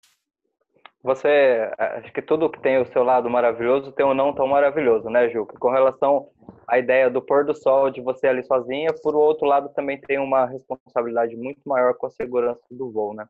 Você, 1.04 1.71
acho 1.78 2.12
que 2.12 2.21
tudo 2.21 2.50
que 2.50 2.60
tem 2.60 2.80
o 2.80 2.86
seu 2.91 3.04
lado 3.04 3.30
maravilhoso 3.30 3.91
tem 3.91 4.06
o 4.06 4.10
um 4.10 4.13
não 4.13 4.34
tão 4.34 4.47
maravilhoso, 4.47 5.10
né, 5.10 5.30
Ju? 5.30 5.45
Com 5.45 5.69
relação 5.69 6.30
à 6.67 6.80
ideia 6.80 7.10
do 7.10 7.21
pôr 7.21 7.45
do 7.45 7.56
sol, 7.56 7.89
de 7.89 8.02
você 8.02 8.28
ali 8.28 8.43
sozinha, 8.43 8.89
por 9.02 9.15
outro 9.15 9.47
lado 9.47 9.69
também 9.73 10.00
tem 10.02 10.17
uma 10.17 10.45
responsabilidade 10.45 11.36
muito 11.36 11.62
maior 11.65 11.93
com 11.93 12.08
a 12.08 12.10
segurança 12.10 12.62
do 12.71 12.91
voo, 12.91 13.13
né? 13.13 13.26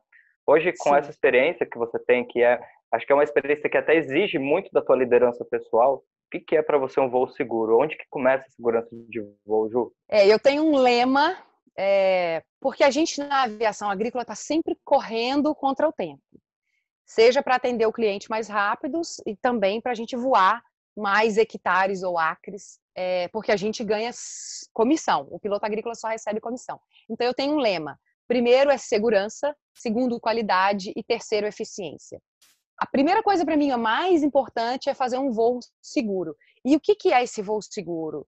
Hoje, 0.46 0.72
com 0.78 0.90
Sim. 0.90 0.96
essa 0.96 1.10
experiência 1.10 1.66
que 1.66 1.76
você 1.76 1.98
tem, 1.98 2.26
que 2.26 2.42
é, 2.42 2.58
acho 2.90 3.06
que 3.06 3.12
é 3.12 3.14
uma 3.14 3.22
experiência 3.22 3.68
que 3.68 3.76
até 3.76 3.94
exige 3.94 4.38
muito 4.38 4.70
da 4.72 4.80
tua 4.80 4.96
liderança 4.96 5.44
pessoal, 5.44 6.02
o 6.36 6.44
que, 6.44 6.56
é 6.56 6.62
para 6.62 6.78
você 6.78 7.00
um 7.00 7.08
voo 7.08 7.28
seguro? 7.28 7.78
Onde 7.78 7.96
que 7.96 8.04
começa 8.10 8.44
a 8.46 8.50
segurança 8.50 8.88
de 8.92 9.20
voo, 9.46 9.70
Ju? 9.70 9.92
É, 10.08 10.26
eu 10.26 10.38
tenho 10.38 10.62
um 10.62 10.76
lema 10.76 11.36
é, 11.76 12.42
porque 12.60 12.82
a 12.82 12.90
gente 12.90 13.20
na 13.20 13.44
aviação 13.44 13.88
agrícola 13.88 14.22
está 14.22 14.34
sempre 14.34 14.76
correndo 14.84 15.54
contra 15.54 15.88
o 15.88 15.92
tempo, 15.92 16.20
seja 17.06 17.42
para 17.42 17.54
atender 17.54 17.86
o 17.86 17.92
cliente 17.92 18.28
mais 18.28 18.48
rápidos 18.48 19.20
e 19.24 19.36
também 19.36 19.80
para 19.80 19.92
a 19.92 19.94
gente 19.94 20.16
voar 20.16 20.60
mais 20.96 21.38
hectares 21.38 22.02
ou 22.02 22.18
acres, 22.18 22.80
é, 22.96 23.28
porque 23.28 23.52
a 23.52 23.56
gente 23.56 23.84
ganha 23.84 24.10
comissão. 24.72 25.28
O 25.30 25.38
piloto 25.38 25.64
agrícola 25.64 25.94
só 25.94 26.08
recebe 26.08 26.40
comissão. 26.40 26.80
Então 27.08 27.24
eu 27.24 27.32
tenho 27.32 27.54
um 27.54 27.58
lema: 27.58 27.96
primeiro 28.26 28.70
é 28.70 28.76
segurança, 28.76 29.56
segundo 29.72 30.18
qualidade 30.18 30.92
e 30.96 31.02
terceiro 31.04 31.46
eficiência. 31.46 32.20
A 32.78 32.86
primeira 32.86 33.22
coisa 33.22 33.44
para 33.44 33.56
mim 33.56 33.70
a 33.70 33.76
mais 33.76 34.22
importante 34.22 34.88
é 34.88 34.94
fazer 34.94 35.18
um 35.18 35.32
voo 35.32 35.58
seguro. 35.82 36.36
E 36.64 36.76
o 36.76 36.80
que, 36.80 36.94
que 36.94 37.12
é 37.12 37.22
esse 37.22 37.42
voo 37.42 37.60
seguro? 37.60 38.26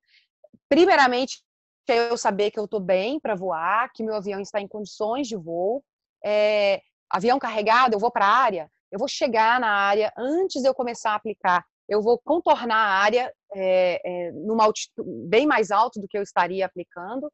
Primeiramente, 0.69 1.43
eu 1.87 2.17
saber 2.17 2.51
que 2.51 2.59
eu 2.59 2.65
estou 2.65 2.81
bem 2.81 3.19
para 3.19 3.35
voar, 3.35 3.91
que 3.93 4.03
meu 4.03 4.15
avião 4.15 4.41
está 4.41 4.61
em 4.61 4.69
condições 4.69 5.29
de 5.29 5.37
voo. 5.37 5.85
É, 6.25 6.81
avião 7.09 7.39
carregado, 7.39 7.95
eu 7.95 7.99
vou 7.99 8.11
para 8.11 8.27
a 8.27 8.37
área, 8.37 8.71
eu 8.91 8.99
vou 8.99 9.09
chegar 9.09 9.59
na 9.59 9.71
área 9.71 10.13
antes 10.17 10.63
de 10.63 10.69
eu 10.69 10.75
começar 10.75 11.13
a 11.13 11.15
aplicar. 11.15 11.65
Eu 11.89 12.03
vou 12.03 12.19
contornar 12.19 12.77
a 12.77 12.99
área 12.99 13.33
é, 13.55 14.01
é, 14.05 14.33
numa 14.33 14.65
altitude 14.65 15.09
bem 15.29 15.47
mais 15.47 15.71
alto 15.71 16.01
do 16.01 16.07
que 16.07 16.17
eu 16.17 16.23
estaria 16.23 16.65
aplicando, 16.65 17.33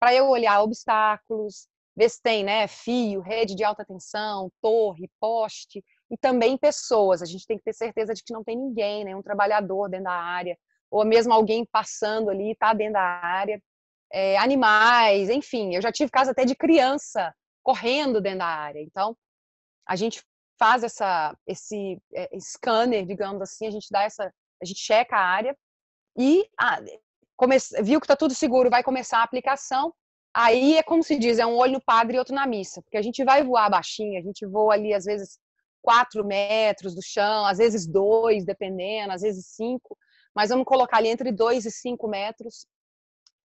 para 0.00 0.14
eu 0.14 0.28
olhar 0.28 0.62
obstáculos, 0.62 1.68
ver 1.96 2.08
se 2.08 2.22
tem 2.22 2.44
né, 2.44 2.66
fio, 2.68 3.20
rede 3.20 3.54
de 3.54 3.64
alta 3.64 3.84
tensão, 3.84 4.50
torre, 4.62 5.10
poste, 5.20 5.84
e 6.10 6.16
também 6.16 6.56
pessoas. 6.56 7.22
A 7.22 7.26
gente 7.26 7.46
tem 7.46 7.58
que 7.58 7.64
ter 7.64 7.74
certeza 7.74 8.14
de 8.14 8.22
que 8.22 8.32
não 8.32 8.42
tem 8.42 8.56
ninguém, 8.56 9.04
nenhum 9.04 9.22
trabalhador 9.22 9.88
dentro 9.88 10.04
da 10.04 10.12
área, 10.12 10.58
ou 10.90 11.04
mesmo 11.04 11.32
alguém 11.32 11.66
passando 11.66 12.30
ali, 12.30 12.52
está 12.52 12.72
dentro 12.72 12.94
da 12.94 13.02
área 13.02 13.60
é, 14.12 14.36
animais, 14.38 15.28
enfim. 15.28 15.74
Eu 15.74 15.82
já 15.82 15.92
tive 15.92 16.10
caso 16.10 16.30
até 16.30 16.44
de 16.44 16.54
criança 16.54 17.34
correndo 17.62 18.20
dentro 18.20 18.40
da 18.40 18.46
área. 18.46 18.80
Então, 18.80 19.16
a 19.86 19.96
gente 19.96 20.22
faz 20.58 20.82
essa, 20.82 21.36
esse 21.46 22.00
é, 22.14 22.28
scanner, 22.40 23.06
digamos 23.06 23.40
assim, 23.42 23.66
a 23.66 23.70
gente 23.70 23.88
dá 23.90 24.02
essa, 24.02 24.32
a 24.60 24.64
gente 24.64 24.80
checa 24.80 25.16
a 25.16 25.24
área 25.24 25.56
e 26.16 26.48
ah, 26.58 26.80
come, 27.36 27.56
viu 27.82 28.00
que 28.00 28.04
está 28.04 28.16
tudo 28.16 28.34
seguro, 28.34 28.70
vai 28.70 28.82
começar 28.82 29.18
a 29.18 29.22
aplicação. 29.22 29.94
Aí 30.34 30.76
é 30.76 30.82
como 30.82 31.02
se 31.02 31.18
diz, 31.18 31.38
é 31.38 31.46
um 31.46 31.56
olho 31.56 31.74
no 31.74 31.80
padre 31.80 32.16
e 32.16 32.18
outro 32.18 32.34
na 32.34 32.46
missa, 32.46 32.82
porque 32.82 32.96
a 32.96 33.02
gente 33.02 33.24
vai 33.24 33.42
voar 33.42 33.70
baixinho, 33.70 34.18
a 34.18 34.22
gente 34.22 34.44
voa 34.46 34.74
ali 34.74 34.92
às 34.92 35.04
vezes 35.04 35.38
quatro 35.88 36.22
metros 36.22 36.94
do 36.94 37.00
chão, 37.02 37.46
às 37.46 37.56
vezes 37.56 37.86
dois, 37.86 38.44
dependendo, 38.44 39.10
às 39.10 39.22
vezes 39.22 39.46
cinco, 39.46 39.96
mas 40.34 40.50
vamos 40.50 40.66
colocar 40.66 40.98
ali 40.98 41.08
entre 41.08 41.32
dois 41.32 41.64
e 41.64 41.70
cinco 41.70 42.06
metros 42.06 42.66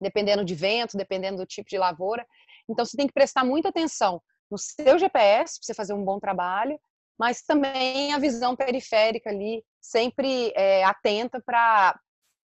dependendo 0.00 0.44
de 0.44 0.52
vento, 0.52 0.96
dependendo 0.96 1.37
do 1.37 1.46
tipo 1.46 1.70
de 1.70 1.78
lavoura. 1.78 2.26
Então, 2.68 2.85
você 2.85 2.96
tem 2.96 3.07
que 3.07 3.12
prestar 3.12 3.44
muita 3.44 3.68
atenção 3.68 4.20
no 4.50 4.59
seu 4.59 4.98
GPS 4.98 5.61
para 5.61 5.66
você 5.66 5.72
fazer 5.72 5.92
um 5.92 6.05
bom 6.05 6.18
trabalho, 6.18 6.76
mas 7.16 7.42
também 7.42 8.12
a 8.12 8.18
visão 8.18 8.57
periférica 8.57 9.31
ali, 9.31 9.64
sempre 9.81 10.52
é, 10.57 10.83
atenta 10.83 11.40
para 11.40 11.96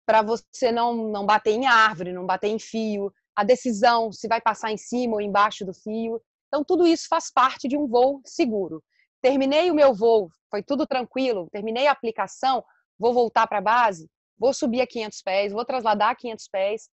para 0.06 0.22
você 0.22 0.72
não, 0.72 1.10
não 1.12 1.26
bater 1.26 1.52
em 1.52 1.66
árvore, 1.66 2.14
não 2.14 2.26
bater 2.26 2.50
em 2.50 2.60
fio, 2.60 3.14
a 3.36 3.44
decisão 3.44 4.12
se 4.12 4.28
vai 4.28 4.40
passar 4.40 4.72
em 4.72 4.78
cima 4.78 5.16
ou 5.16 5.22
embaixo 5.22 5.66
do 5.66 5.74
fio. 5.74 6.22
Então, 6.48 6.64
tudo 6.64 6.86
isso 6.86 7.08
faz 7.10 7.32
parte 7.32 7.68
de 7.68 7.78
um 7.78 7.88
voo 7.88 8.22
seguro. 8.26 8.82
Terminei 9.24 9.72
o 9.72 9.74
meu 9.74 9.94
voo, 9.94 10.30
foi 10.52 10.62
tudo 10.62 10.86
tranquilo, 10.86 11.48
terminei 11.50 11.88
a 11.88 11.94
aplicação, 11.94 12.62
vou 13.00 13.14
voltar 13.14 13.48
para 13.48 13.60
a 13.60 13.62
base, 13.62 14.10
vou 14.38 14.54
subir 14.54 14.82
a 14.82 14.86
500 14.88 15.22
pés, 15.22 15.54
vou 15.54 15.64
trasladar 15.64 16.10
a 16.10 16.16
500 16.16 16.48
pés, 16.50 16.90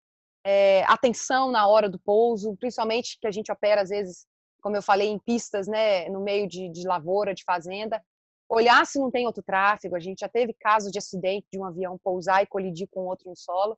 é, 0.46 0.84
atenção 0.84 1.50
na 1.50 1.68
hora 1.68 1.89
do 1.89 1.98
pouso, 2.00 2.56
principalmente 2.58 3.18
que 3.20 3.26
a 3.26 3.32
gente 3.32 3.52
opera 3.52 3.82
às 3.82 3.89
vezes, 3.89 4.28
como 4.62 4.76
eu 4.76 4.82
falei, 4.84 5.10
em 5.10 5.18
pistas, 5.18 5.68
né, 5.68 6.08
no 6.08 6.22
meio 6.22 6.48
de, 6.48 6.70
de 6.70 6.88
lavoura, 6.88 7.34
de 7.34 7.44
fazenda, 7.44 8.00
olhar 8.48 8.86
se 8.86 9.00
não 9.00 9.10
tem 9.10 9.26
outro 9.26 9.42
tráfego. 9.42 9.96
A 9.96 10.00
gente 10.00 10.20
já 10.20 10.30
teve 10.30 10.54
casos 10.54 10.92
de 10.92 11.00
acidente 11.00 11.48
de 11.52 11.60
um 11.60 11.65
avião 11.65 11.98
pousar 12.04 12.44
e 12.44 12.48
colidir 12.48 12.88
com 12.92 13.08
outro 13.08 13.28
em 13.28 13.36
solo. 13.36 13.76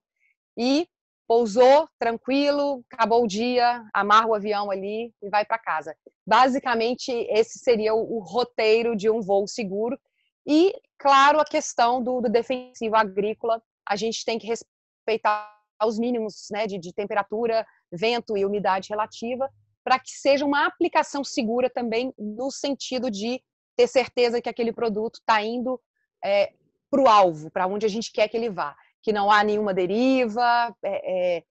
E 0.58 0.86
pousou 1.32 1.88
tranquilo, 1.98 2.84
acabou 2.92 3.24
o 3.24 3.28
dia, 3.28 3.86
amarra 3.94 4.28
o 4.28 4.36
avião 4.36 4.70
ali 4.70 5.14
e 5.24 5.30
vai 5.30 5.46
para 5.46 5.58
casa. 5.58 5.96
Basicamente, 6.28 7.10
esse 7.10 7.58
seria 7.58 7.96
o, 7.96 8.20
roteiro 8.20 8.98
de 8.98 9.10
um 9.10 9.22
voo 9.22 9.48
seguro. 9.48 9.98
E, 10.46 10.74
claro, 11.00 11.40
a 11.40 11.46
questão 11.46 12.04
do, 12.04 12.20
do 12.20 12.30
defensivo 12.30 12.98
agrícola, 12.98 13.64
a 13.88 13.96
gente 13.96 14.26
tem 14.26 14.38
que 14.38 14.46
respeitar 14.46 15.58
os 15.82 15.98
mínimos 15.98 16.48
né, 16.52 16.68
de, 16.68 16.78
de 16.78 16.92
temperatura, 16.94 17.66
vento 17.90 18.36
e 18.36 18.44
umidade 18.44 18.90
relativa, 18.90 19.50
para 19.86 20.00
que 20.00 20.12
seja 20.12 20.46
uma 20.46 20.66
aplicação 20.66 21.24
segura 21.24 21.70
também 21.70 22.14
no 22.20 22.52
sentido 22.52 23.10
de 23.10 23.42
ter 23.78 23.88
certeza 23.88 24.42
que 24.42 24.50
aquele 24.50 24.74
produto 24.74 25.20
está 25.20 25.42
indo 25.42 25.80
é, 26.22 26.52
para 26.90 27.02
o 27.02 27.08
alvo, 27.08 27.50
para 27.50 27.68
onde 27.68 27.86
a 27.86 27.90
gente 27.90 28.12
quer 28.12 28.28
que 28.28 28.36
ele 28.36 28.50
vá 28.50 28.76
que 29.02 29.12
não 29.12 29.32
há 29.32 29.44
nenhuma 29.44 29.74
deriva, 29.74 30.76
é, 30.84 31.38
é, 31.38 31.44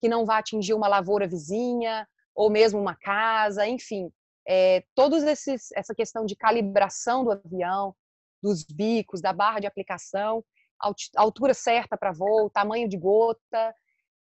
que 0.00 0.08
não 0.08 0.24
vá 0.24 0.38
atingir 0.38 0.74
uma 0.74 0.88
lavoura 0.88 1.26
vizinha 1.26 2.06
ou 2.34 2.50
mesmo 2.50 2.80
uma 2.80 2.94
casa, 2.94 3.66
enfim, 3.66 4.10
é, 4.46 4.82
todos 4.94 5.22
esses 5.22 5.70
essa 5.72 5.94
questão 5.94 6.24
de 6.24 6.36
calibração 6.36 7.24
do 7.24 7.32
avião, 7.32 7.94
dos 8.42 8.64
bicos, 8.64 9.20
da 9.20 9.32
barra 9.32 9.60
de 9.60 9.66
aplicação, 9.66 10.44
altura 11.16 11.54
certa 11.54 11.96
para 11.96 12.12
voo, 12.12 12.48
tamanho 12.50 12.88
de 12.88 12.96
gota, 12.96 13.74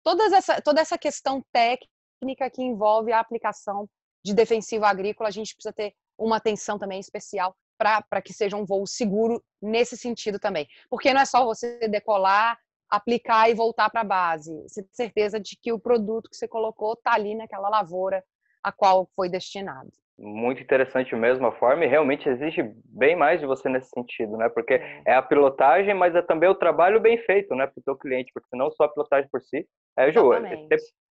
todas 0.03 0.33
essa, 0.33 0.61
toda 0.61 0.81
essa 0.81 0.99
questão 0.99 1.45
técnica 1.53 2.51
que 2.51 2.62
envolve 2.62 3.12
a 3.12 3.21
aplicação 3.21 3.88
de 4.25 4.35
defensivo 4.35 4.85
agrícola, 4.85 5.29
a 5.29 5.33
gente 5.33 5.55
precisa 5.55 5.73
ter 5.73 5.95
uma 6.19 6.37
atenção 6.37 6.79
também 6.79 7.01
especial 7.01 7.57
para 7.79 8.21
que 8.21 8.35
seja 8.35 8.57
um 8.57 8.66
voo 8.66 8.87
seguro 8.87 9.43
nesse 9.62 9.97
sentido 9.97 10.38
também. 10.38 10.69
Porque 10.90 11.14
não 11.14 11.21
é 11.23 11.25
só 11.25 11.47
você 11.47 11.88
decolar, 11.88 12.59
aplicar 12.90 13.48
e 13.48 13.55
voltar 13.55 13.88
para 13.88 14.00
a 14.00 14.05
base. 14.05 14.53
Você 14.68 14.83
tem 14.83 14.92
certeza 14.92 15.38
de 15.38 15.57
que 15.57 15.72
o 15.72 15.79
produto 15.79 16.29
que 16.29 16.37
você 16.37 16.48
colocou 16.48 16.94
está 16.94 17.14
ali 17.14 17.35
naquela 17.35 17.68
lavoura 17.68 18.22
a 18.62 18.72
qual 18.72 19.09
foi 19.14 19.29
destinado. 19.29 19.90
Muito 20.18 20.62
interessante 20.62 21.16
mesmo 21.16 21.46
a 21.46 21.53
forma 21.53 21.85
e 21.85 21.88
realmente 21.88 22.29
exige 22.29 22.62
bem 22.85 23.16
mais 23.16 23.40
de 23.40 23.46
você 23.46 23.70
nesse 23.70 23.88
sentido, 23.88 24.37
né? 24.37 24.50
Porque 24.50 24.74
é, 25.07 25.14
a 25.14 25.22
pilotagem, 25.22 25.94
mas 25.94 26.14
é 26.14 26.20
também 26.20 26.48
o 26.48 26.55
trabalho 26.55 27.00
bem 27.00 27.16
feito, 27.18 27.55
né, 27.55 27.66
para 27.66 27.81
o 27.81 27.83
seu 27.83 27.96
cliente, 27.96 28.31
porque 28.35 28.55
não 28.55 28.70
só 28.70 28.85
a 28.85 28.88
pilotagem 28.88 29.31
por 29.31 29.40
si. 29.40 29.66
É, 29.96 30.12
Ju, 30.12 30.31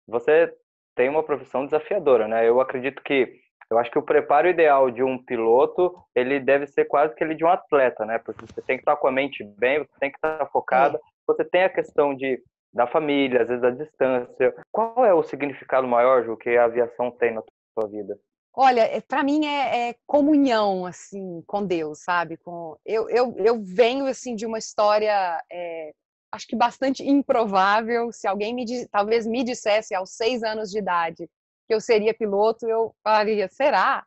você 0.08 0.54
tem 0.96 1.10
uma 1.10 1.24
profissão 1.24 1.66
desafiadora, 1.66 2.28
né? 2.28 2.48
Eu 2.48 2.62
acredito 2.62 3.02
que 3.02 3.34
eu 3.72 3.78
acho 3.80 3.90
que 3.90 3.98
o 3.98 4.04
preparo 4.04 4.50
ideal 4.50 4.92
de 4.92 5.02
um 5.02 5.18
piloto, 5.18 5.96
ele 6.14 6.42
deve 6.42 6.68
ser 6.68 6.86
quase 6.86 7.16
que 7.16 7.24
ele 7.24 7.34
de 7.34 7.46
um 7.46 7.48
atleta, 7.48 8.06
né? 8.06 8.20
Porque 8.20 8.46
você 8.46 8.62
tem 8.62 8.76
que 8.76 8.82
estar 8.82 8.98
com 8.98 9.08
a 9.08 9.12
mente 9.12 9.44
bem, 9.58 9.80
você 9.80 9.98
tem 9.98 10.12
que 10.12 10.18
estar 10.18 10.46
focada, 10.48 11.00
você 11.34 11.46
tem 11.46 11.64
a 11.64 11.70
questão 11.70 12.16
de 12.16 12.42
da 12.74 12.88
família, 12.88 13.42
às 13.42 13.48
vezes 13.48 13.62
da 13.62 13.70
distância. 13.70 14.56
Qual 14.72 15.06
é 15.06 15.14
o 15.14 15.24
significado 15.24 15.88
maior, 15.88 16.24
Ju, 16.24 16.38
que 16.38 16.56
a 16.56 16.66
aviação 16.66 17.12
tem 17.12 17.34
na 17.34 17.44
sua 17.74 17.90
vida? 17.90 18.18
Olha, 18.54 18.82
é, 18.82 19.00
para 19.02 19.24
mim 19.24 19.46
é, 19.46 19.90
é, 19.90 19.96
comunhão 20.06 20.86
assim 20.86 21.42
com 21.48 21.66
Deus, 21.66 22.04
sabe? 22.04 22.38
Com 22.38 22.78
eu, 22.86 23.10
eu, 23.10 23.36
eu 23.38 23.62
venho 23.64 24.06
assim 24.06 24.36
de 24.36 24.46
uma 24.46 24.58
história, 24.58 25.42
é, 25.52 25.92
acho 26.32 26.48
que 26.48 26.56
bastante 26.56 27.04
improvável. 27.04 28.12
Se 28.12 28.28
alguém 28.28 28.54
me 28.54 28.66
talvez 28.88 29.26
me 29.26 29.44
dissesse 29.44 29.96
aos 29.96 30.12
seis 30.12 30.44
anos 30.44 30.70
de 30.70 30.80
idade 30.80 31.30
que 31.68 31.74
eu 31.74 31.80
seria 31.80 32.14
piloto, 32.14 32.68
eu 32.68 32.94
falaria, 33.02 33.48
será? 33.48 34.06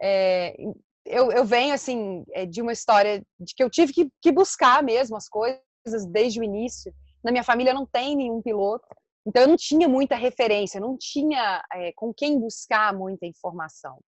É, 0.00 0.56
eu, 1.04 1.30
eu 1.30 1.44
venho 1.44 1.74
assim 1.74 2.24
é, 2.32 2.46
de 2.46 2.62
uma 2.62 2.72
história 2.72 3.22
de 3.38 3.54
que 3.54 3.62
eu 3.62 3.68
tive 3.68 3.92
que, 3.92 4.08
que 4.22 4.32
buscar 4.32 4.82
mesmo 4.82 5.16
as 5.16 5.28
coisas 5.28 5.60
desde 6.10 6.40
o 6.40 6.44
início. 6.44 6.92
Na 7.22 7.30
minha 7.30 7.44
família 7.44 7.72
não 7.72 7.86
tem 7.86 8.16
nenhum 8.16 8.42
piloto, 8.42 8.86
então 9.26 9.42
eu 9.42 9.48
não 9.48 9.56
tinha 9.56 9.88
muita 9.88 10.16
referência, 10.16 10.80
não 10.80 10.96
tinha 10.98 11.62
é, 11.72 11.92
com 11.92 12.12
quem 12.12 12.38
buscar 12.38 12.94
muita 12.94 13.26
informação. 13.26 13.98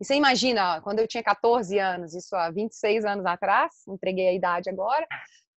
E 0.00 0.04
você 0.04 0.14
imagina, 0.14 0.80
quando 0.80 0.98
eu 0.98 1.06
tinha 1.06 1.22
14 1.22 1.78
anos, 1.78 2.14
isso 2.14 2.34
há 2.34 2.50
26 2.50 3.04
anos 3.04 3.26
atrás, 3.26 3.72
entreguei 3.88 4.28
a 4.28 4.32
idade 4.32 4.70
agora, 4.70 5.06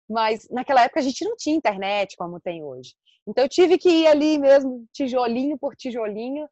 mas 0.10 0.47
naquela 0.49 0.84
época 0.84 0.99
a 0.99 1.03
gente 1.03 1.23
não 1.23 1.36
tinha 1.36 1.56
internet 1.56 2.15
como 2.17 2.39
tem 2.39 2.63
hoje. 2.63 2.93
Então 3.27 3.43
eu 3.43 3.49
tive 3.49 3.77
que 3.77 3.89
ir 3.89 4.08
ali 4.08 4.38
mesmo, 4.38 4.86
tijolinho 4.93 5.58
por 5.58 5.75
tijolinho. 5.75 6.47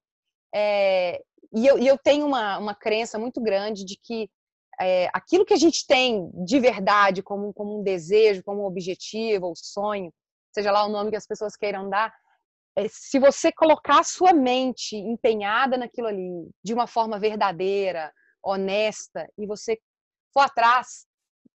É, 0.54 1.22
e, 1.54 1.66
eu, 1.66 1.78
e 1.78 1.88
eu 1.88 1.98
tenho 1.98 2.26
uma, 2.26 2.58
uma 2.58 2.76
crença 2.76 3.20
muito 3.20 3.42
grande 3.42 3.86
de 3.86 3.98
que 4.02 4.30
é, 4.80 5.10
aquilo 5.14 5.46
que 5.46 5.54
a 5.54 5.58
gente 5.58 5.86
tem 5.86 6.30
de 6.46 6.60
verdade 6.60 7.22
como, 7.24 7.54
como 7.54 7.80
um 7.80 7.84
desejo, 7.84 8.44
como 8.44 8.64
um 8.64 8.66
objetivo 8.66 9.48
ou 9.48 9.54
sonho, 9.56 10.14
seja 10.54 10.72
lá 10.72 10.86
o 10.86 10.90
nome 10.90 11.12
que 11.12 11.18
as 11.18 11.28
pessoas 11.28 11.56
queiram 11.56 11.90
dar, 11.90 12.14
é, 12.76 12.88
se 12.90 13.20
você 13.20 13.52
colocar 13.52 14.00
a 14.00 14.04
sua 14.04 14.34
mente 14.34 14.96
empenhada 14.96 15.78
naquilo 15.78 16.08
ali, 16.08 16.50
de 16.64 16.74
uma 16.74 16.88
forma 16.88 17.18
verdadeira, 17.18 18.12
honesta, 18.44 19.28
e 19.38 19.48
você 19.48 19.80
for 20.34 20.42
atrás, 20.42 21.06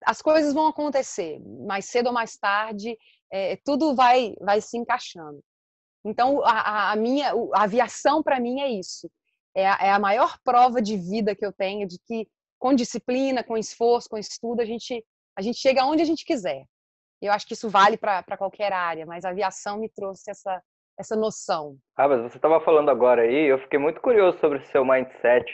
as 0.05 0.23
coisas 0.23 0.55
vão 0.55 0.67
acontecer. 0.67 1.39
Mais 1.67 1.87
cedo 1.87 2.09
ou 2.09 2.13
mais 2.13 2.37
tarde, 2.37 2.97
é, 3.31 3.57
tudo 3.65 3.95
vai, 3.95 4.35
vai 4.41 4.61
se 4.61 4.79
encaixando. 4.79 5.41
Então, 6.05 6.43
a, 6.43 6.93
a 6.93 6.97
minha 6.97 7.33
a 7.55 7.63
aviação, 7.63 8.23
para 8.23 8.41
mim, 8.41 8.61
é 8.61 8.71
isso. 8.71 9.11
É 9.55 9.69
a, 9.69 9.79
é 9.83 9.91
a 9.91 9.99
maior 9.99 10.39
prova 10.43 10.81
de 10.81 10.97
vida 10.97 11.35
que 11.35 11.45
eu 11.45 11.53
tenho 11.53 11.87
de 11.87 11.99
que 12.07 12.27
com 12.61 12.75
disciplina, 12.75 13.43
com 13.43 13.57
esforço, 13.57 14.09
com 14.09 14.19
estudo, 14.19 14.61
a 14.61 14.65
gente, 14.65 15.03
a 15.37 15.41
gente 15.41 15.59
chega 15.59 15.85
onde 15.85 16.03
a 16.03 16.05
gente 16.05 16.25
quiser. 16.25 16.63
Eu 17.21 17.33
acho 17.33 17.47
que 17.47 17.55
isso 17.55 17.69
vale 17.69 17.97
para 17.97 18.37
qualquer 18.37 18.73
área, 18.73 19.05
mas 19.07 19.25
a 19.25 19.31
aviação 19.31 19.79
me 19.79 19.89
trouxe 19.89 20.31
essa, 20.31 20.63
essa 20.99 21.17
noção. 21.17 21.77
Ah, 21.97 22.07
mas 22.07 22.23
você 22.23 22.37
estava 22.37 22.61
falando 22.61 22.91
agora 22.91 23.23
aí, 23.23 23.47
eu 23.47 23.59
fiquei 23.59 23.79
muito 23.79 24.01
curioso 24.01 24.39
sobre 24.39 24.59
o 24.59 24.67
seu 24.67 24.85
mindset, 24.85 25.45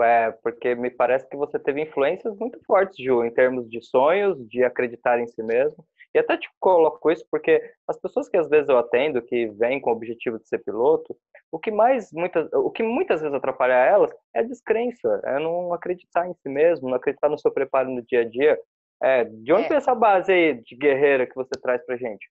é, 0.00 0.32
porque 0.42 0.74
me 0.74 0.90
parece 0.90 1.28
que 1.28 1.36
você 1.36 1.58
teve 1.58 1.82
influências 1.82 2.34
muito 2.36 2.58
fortes, 2.66 2.96
Ju, 2.96 3.24
em 3.24 3.32
termos 3.32 3.68
de 3.68 3.80
sonhos, 3.82 4.36
de 4.48 4.64
acreditar 4.64 5.20
em 5.20 5.26
si 5.26 5.42
mesmo. 5.42 5.84
E 6.14 6.18
até 6.18 6.36
te 6.36 6.48
coloco 6.60 7.10
isso 7.10 7.26
porque 7.28 7.60
as 7.88 7.98
pessoas 7.98 8.28
que 8.28 8.36
às 8.36 8.48
vezes 8.48 8.68
eu 8.68 8.78
atendo, 8.78 9.20
que 9.20 9.48
vêm 9.48 9.80
com 9.80 9.90
o 9.90 9.92
objetivo 9.92 10.38
de 10.38 10.48
ser 10.48 10.58
piloto, 10.58 11.16
o 11.50 11.58
que 11.58 11.72
mais 11.72 12.12
muitas, 12.12 12.48
o 12.52 12.70
que 12.70 12.84
muitas 12.84 13.20
vezes 13.20 13.34
atrapalha 13.34 13.72
elas 13.72 14.12
é 14.32 14.40
a 14.40 14.44
descrença, 14.44 15.20
é 15.24 15.40
não 15.40 15.74
acreditar 15.74 16.28
em 16.28 16.34
si 16.34 16.48
mesmo, 16.48 16.88
não 16.88 16.96
acreditar 16.96 17.28
no 17.28 17.38
seu 17.38 17.50
preparo 17.50 17.90
no 17.90 18.02
dia 18.02 18.20
a 18.20 18.28
dia. 18.28 18.58
É, 19.02 19.24
de 19.24 19.52
onde 19.52 19.64
é. 19.64 19.68
vem 19.68 19.76
essa 19.76 19.94
base 19.94 20.32
aí 20.32 20.54
de 20.54 20.76
guerreira 20.76 21.26
que 21.26 21.34
você 21.34 21.50
traz 21.60 21.84
pra 21.84 21.96
gente? 21.96 22.30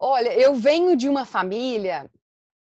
Olha, 0.00 0.36
eu 0.38 0.54
venho 0.54 0.96
de 0.96 1.08
uma 1.08 1.24
família, 1.24 2.10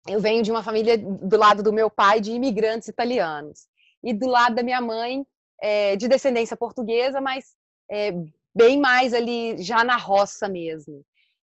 eu 0.07 0.21
venho 0.21 0.43
de 0.43 0.51
uma 0.51 0.63
família 0.63 0.97
do 0.99 1.37
lado 1.37 1.63
do 1.63 1.73
meu 1.73 1.91
pai 1.91 2.21
de 2.21 2.33
imigrantes 2.33 2.87
italianos 2.87 3.67
e 4.05 4.13
do 4.13 4.29
lado 4.29 4.55
da 4.55 4.63
minha 4.63 4.81
mãe 4.81 5.25
é, 5.61 5.97
de 5.97 6.07
descendência 6.07 6.57
portuguesa, 6.57 7.21
mas 7.21 7.57
é, 7.91 8.13
bem 8.59 8.81
mais 8.81 9.15
ali 9.15 9.63
já 9.63 9.85
na 9.85 9.97
roça 9.97 10.49
mesmo. 10.49 11.05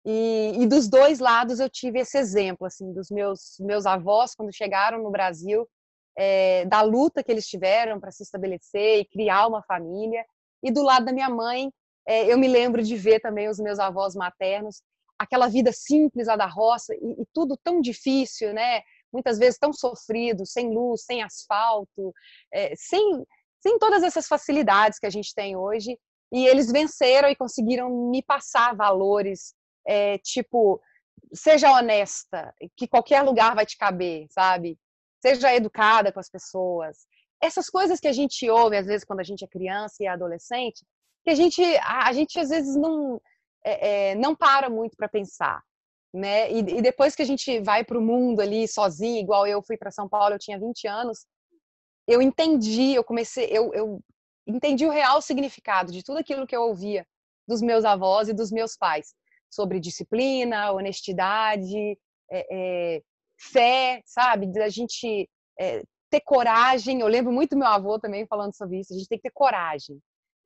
E, 0.05 0.53
e, 0.61 0.67
dos 0.67 0.89
dois 0.89 1.19
lados 1.19 1.59
eu 1.59 1.69
tive 1.69 2.01
esse 2.01 2.19
exemplo, 2.19 2.67
assim, 2.67 2.93
dos 2.93 3.11
meus, 3.11 3.57
meus 3.61 3.87
avós, 3.87 4.35
quando 4.35 4.55
chegaram 4.55 5.03
no 5.03 5.11
Brasil, 5.11 5.67
é, 6.17 6.67
da 6.67 6.83
luta 6.83 7.23
que 7.23 7.33
eles 7.33 7.47
tiveram 7.47 7.99
para 7.99 8.11
se 8.11 8.23
estabelecer 8.23 9.01
e 9.01 9.05
criar 9.07 9.47
uma 9.47 9.63
família. 9.63 10.23
E 10.63 10.71
do 10.71 10.83
lado 10.83 11.07
da 11.07 11.13
minha 11.13 11.31
mãe, 11.31 11.71
é, 12.07 12.31
eu 12.31 12.39
me 12.39 12.47
lembro 12.47 12.83
de 12.83 12.97
ver 12.97 13.21
também 13.21 13.49
os 13.49 13.59
meus 13.59 13.79
avós 13.79 14.15
maternos, 14.15 14.83
aquela 15.19 15.49
vida 15.49 15.73
simples 15.73 16.27
lá 16.27 16.37
da 16.37 16.47
roça 16.47 16.95
e, 16.95 17.23
e 17.23 17.27
tudo 17.33 17.59
tão 17.63 17.81
difícil, 17.81 18.53
né? 18.53 18.83
Muitas 19.13 19.39
vezes 19.39 19.59
tão 19.59 19.73
sofrido, 19.73 20.45
sem 20.45 20.75
luz, 20.75 21.05
sem 21.05 21.23
asfalto, 21.23 22.13
é, 22.53 22.75
sem, 22.77 23.25
sem 23.61 23.79
todas 23.79 24.03
essas 24.03 24.27
facilidades 24.27 24.99
que 24.99 25.07
a 25.07 25.11
gente 25.11 25.35
tem 25.35 25.57
hoje 25.57 25.99
e 26.33 26.47
eles 26.47 26.71
venceram 26.71 27.29
e 27.29 27.37
conseguiram 27.37 28.11
me 28.11 28.23
passar 28.23 28.75
valores, 28.75 29.55
é, 29.87 30.19
tipo, 30.19 30.81
seja 31.33 31.73
honesta, 31.73 32.55
que 32.77 32.87
qualquer 32.87 33.23
lugar 33.23 33.55
vai 33.55 33.65
te 33.65 33.77
caber, 33.77 34.27
sabe? 34.31 34.79
Seja 35.21 35.55
educada 35.55 36.13
com 36.13 36.21
as 36.21 36.31
pessoas. 36.31 37.07
Essas 37.41 37.69
coisas 37.69 37.99
que 38.01 38.09
a 38.09 38.13
gente 38.13 38.49
ouve, 38.51 38.77
às 38.77 38.87
vezes, 38.87 39.05
quando 39.05 39.21
a 39.21 39.25
gente 39.25 39.45
é 39.45 39.49
criança 39.49 39.97
e 40.01 40.07
é 40.07 40.09
adolescente, 40.09 40.85
que 41.25 41.31
a 41.31 41.35
gente, 41.35 41.63
a, 41.85 42.13
gente 42.13 42.39
às 42.39 42.49
vezes 42.49 42.77
não, 42.77 43.21
é, 43.65 44.11
é, 44.11 44.15
não 44.15 44.35
para 44.35 44.69
muito 44.69 44.97
para 44.97 45.09
pensar. 45.09 45.63
Né? 46.13 46.51
E, 46.51 46.59
e, 46.59 46.83
depois 46.83 47.15
que 47.15 47.23
a 47.23 47.25
gente 47.25 47.61
vai 47.61 47.85
para 47.85 47.99
o 47.99 48.03
mundo 48.03 48.41
ali 48.41 48.67
sozinho, 48.67 49.21
igual 49.21 49.47
eu 49.47 49.63
fui 49.63 49.77
para 49.77 49.91
São 49.91 50.09
Paulo, 50.09 50.35
eu 50.35 50.39
tinha 50.39 50.59
20 50.59 50.89
anos, 50.89 51.27
eu 52.07 52.23
entendi, 52.23 52.95
eu 52.95 53.05
comecei, 53.05 53.47
eu, 53.51 53.73
eu 53.75 54.01
entendi 54.49 54.87
o 54.87 54.91
real 54.91 55.21
significado 55.21 55.93
de 55.93 56.03
tudo 56.03 56.19
aquilo 56.19 56.47
que 56.47 56.57
eu 56.57 56.63
ouvia 56.63 57.07
dos 57.47 57.61
meus 57.61 57.85
avós 57.85 58.29
e 58.29 58.35
dos 58.35 58.51
meus 58.51 58.77
pais 58.77 59.15
sobre 59.51 59.81
disciplina, 59.81 60.73
honestidade, 60.73 61.99
é, 62.31 62.47
é, 62.51 63.03
fé, 63.39 64.03
sabe? 64.05 64.47
Da 64.53 64.69
gente 64.69 65.29
é, 65.59 65.83
ter 66.11 66.21
coragem. 66.21 67.01
Eu 67.01 67.07
lembro 67.07 67.33
muito 67.33 67.57
meu 67.57 67.69
avô 67.69 67.99
também 67.99 68.27
falando 68.27 68.55
sobre 68.55 68.81
isso. 68.81 68.93
A 68.93 68.97
gente 68.97 69.09
tem 69.09 69.19
que 69.19 69.29
ter 69.29 69.33
coragem. 69.33 69.99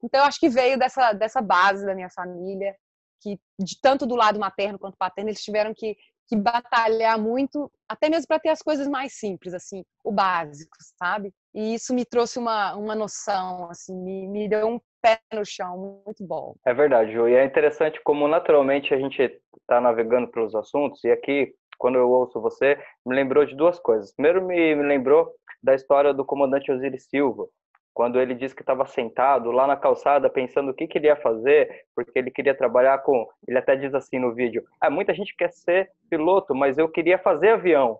Então, 0.03 0.21
eu 0.21 0.27
acho 0.27 0.39
que 0.39 0.49
veio 0.49 0.79
dessa, 0.79 1.13
dessa 1.13 1.41
base 1.41 1.87
da 1.87 1.95
minha 1.95 2.11
família, 2.11 2.77
que 3.21 3.39
de 3.59 3.81
tanto 3.81 4.05
do 4.07 4.17
lado 4.17 4.39
materno 4.39 4.79
quanto 4.79 4.97
paterno, 4.97 5.31
eles 5.31 5.43
tiveram 5.43 5.73
que, 5.73 5.97
que 6.29 6.37
batalhar 6.37 7.19
muito, 7.19 7.71
até 7.89 8.09
mesmo 8.09 8.27
para 8.27 8.41
ter 8.41 8.49
as 8.49 8.63
coisas 8.63 8.89
mais 8.89 9.15
simples, 9.15 9.55
assim, 9.55 9.85
o 10.05 10.13
básico, 10.13 10.77
sabe? 10.99 11.33
E 11.55 11.75
isso 11.75 11.95
me 11.95 12.05
trouxe 12.05 12.39
uma, 12.39 12.75
uma 12.75 12.95
noção, 12.95 13.69
assim, 13.71 13.95
me, 13.95 14.27
me 14.29 14.49
deu 14.49 14.69
um 14.69 14.81
pé 15.03 15.21
no 15.35 15.45
chão 15.45 16.03
muito 16.07 16.25
bom. 16.27 16.55
É 16.67 16.73
verdade, 16.73 17.13
Ju. 17.13 17.29
E 17.29 17.35
é 17.35 17.45
interessante 17.45 18.01
como 18.05 18.27
naturalmente 18.29 18.95
a 18.95 18.99
gente 18.99 19.21
está 19.61 19.81
navegando 19.81 20.29
pelos 20.29 20.55
assuntos, 20.55 21.03
e 21.05 21.11
aqui, 21.11 21.55
quando 21.79 21.97
eu 21.97 22.09
ouço 22.09 22.41
você, 22.41 22.79
me 23.05 23.15
lembrou 23.15 23.45
de 23.45 23.57
duas 23.57 23.79
coisas. 23.79 24.15
Primeiro, 24.15 24.45
me, 24.47 24.75
me 24.75 24.83
lembrou 24.83 25.31
da 25.63 25.75
história 25.75 26.15
do 26.15 26.25
comandante 26.25 26.73
Osiris 26.73 27.07
Silva, 27.09 27.47
quando 27.95 28.19
ele 28.19 28.35
disse 28.35 28.55
que 28.55 28.63
estava 28.63 28.87
sentado 28.87 29.51
lá 29.51 29.67
na 29.67 29.77
calçada 29.77 30.31
pensando 30.31 30.71
o 30.71 30.75
que 30.75 30.87
queria 30.87 31.15
fazer, 31.17 31.85
porque 31.95 32.19
ele 32.19 32.31
queria 32.31 32.55
trabalhar 32.55 32.99
com. 32.99 33.29
Ele 33.47 33.59
até 33.59 33.77
diz 33.77 33.95
assim 33.95 34.19
no 34.19 34.35
vídeo: 34.35 34.65
ah, 34.81 34.91
muita 34.91 35.15
gente 35.15 35.37
quer 35.37 35.51
ser 35.53 35.91
piloto, 36.09 36.55
mas 36.55 36.79
eu 36.79 36.89
queria 36.89 37.19
fazer 37.19 37.51
avião. 37.51 37.99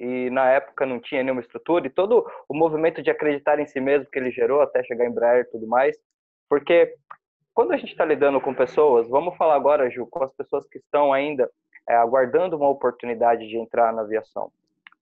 E 0.00 0.28
na 0.30 0.50
época 0.50 0.86
não 0.86 0.98
tinha 0.98 1.22
nenhuma 1.22 1.40
estrutura, 1.40 1.86
e 1.86 1.90
todo 1.90 2.26
o 2.48 2.54
movimento 2.54 3.02
de 3.02 3.10
acreditar 3.10 3.60
em 3.60 3.66
si 3.66 3.80
mesmo 3.80 4.10
que 4.10 4.18
ele 4.18 4.30
gerou 4.30 4.60
até 4.60 4.82
chegar 4.82 5.04
em 5.04 5.10
Embraer 5.10 5.44
e 5.44 5.50
tudo 5.50 5.66
mais. 5.66 5.96
Porque 6.48 6.94
quando 7.52 7.72
a 7.72 7.76
gente 7.76 7.92
está 7.92 8.04
lidando 8.04 8.40
com 8.40 8.52
pessoas, 8.54 9.08
vamos 9.08 9.36
falar 9.36 9.54
agora, 9.54 9.90
Ju, 9.90 10.06
com 10.06 10.24
as 10.24 10.32
pessoas 10.32 10.66
que 10.66 10.78
estão 10.78 11.12
ainda 11.12 11.48
é, 11.88 11.94
aguardando 11.94 12.56
uma 12.56 12.68
oportunidade 12.68 13.46
de 13.46 13.56
entrar 13.56 13.92
na 13.92 14.02
aviação 14.02 14.50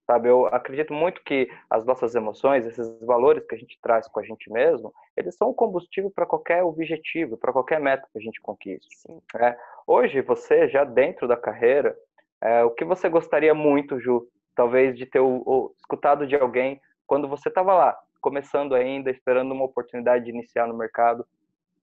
sabe? 0.05 0.29
Eu 0.29 0.47
acredito 0.47 0.93
muito 0.93 1.21
que 1.23 1.49
as 1.69 1.85
nossas 1.85 2.15
emoções, 2.15 2.65
esses 2.65 2.99
valores 3.01 3.45
que 3.45 3.55
a 3.55 3.57
gente 3.57 3.77
traz 3.81 4.07
com 4.07 4.19
a 4.19 4.23
gente 4.23 4.51
mesmo, 4.51 4.93
eles 5.15 5.35
são 5.35 5.49
o 5.49 5.53
combustível 5.53 6.11
para 6.11 6.25
qualquer 6.25 6.63
objetivo, 6.63 7.37
para 7.37 7.53
qualquer 7.53 7.79
meta 7.79 8.07
que 8.11 8.19
a 8.19 8.21
gente 8.21 8.41
conquiste. 8.41 8.89
É, 9.35 9.57
hoje, 9.87 10.21
você 10.21 10.67
já 10.67 10.83
dentro 10.83 11.27
da 11.27 11.37
carreira, 11.37 11.95
é, 12.41 12.63
o 12.63 12.71
que 12.71 12.83
você 12.83 13.07
gostaria 13.07 13.53
muito, 13.53 13.99
Ju, 13.99 14.27
talvez 14.55 14.97
de 14.97 15.05
ter 15.05 15.19
o, 15.19 15.41
o, 15.45 15.73
escutado 15.77 16.27
de 16.27 16.35
alguém 16.35 16.79
quando 17.07 17.27
você 17.27 17.49
estava 17.49 17.73
lá, 17.73 17.97
começando 18.21 18.75
ainda, 18.75 19.11
esperando 19.11 19.51
uma 19.51 19.65
oportunidade 19.65 20.25
de 20.25 20.31
iniciar 20.31 20.67
no 20.67 20.77
mercado, 20.77 21.25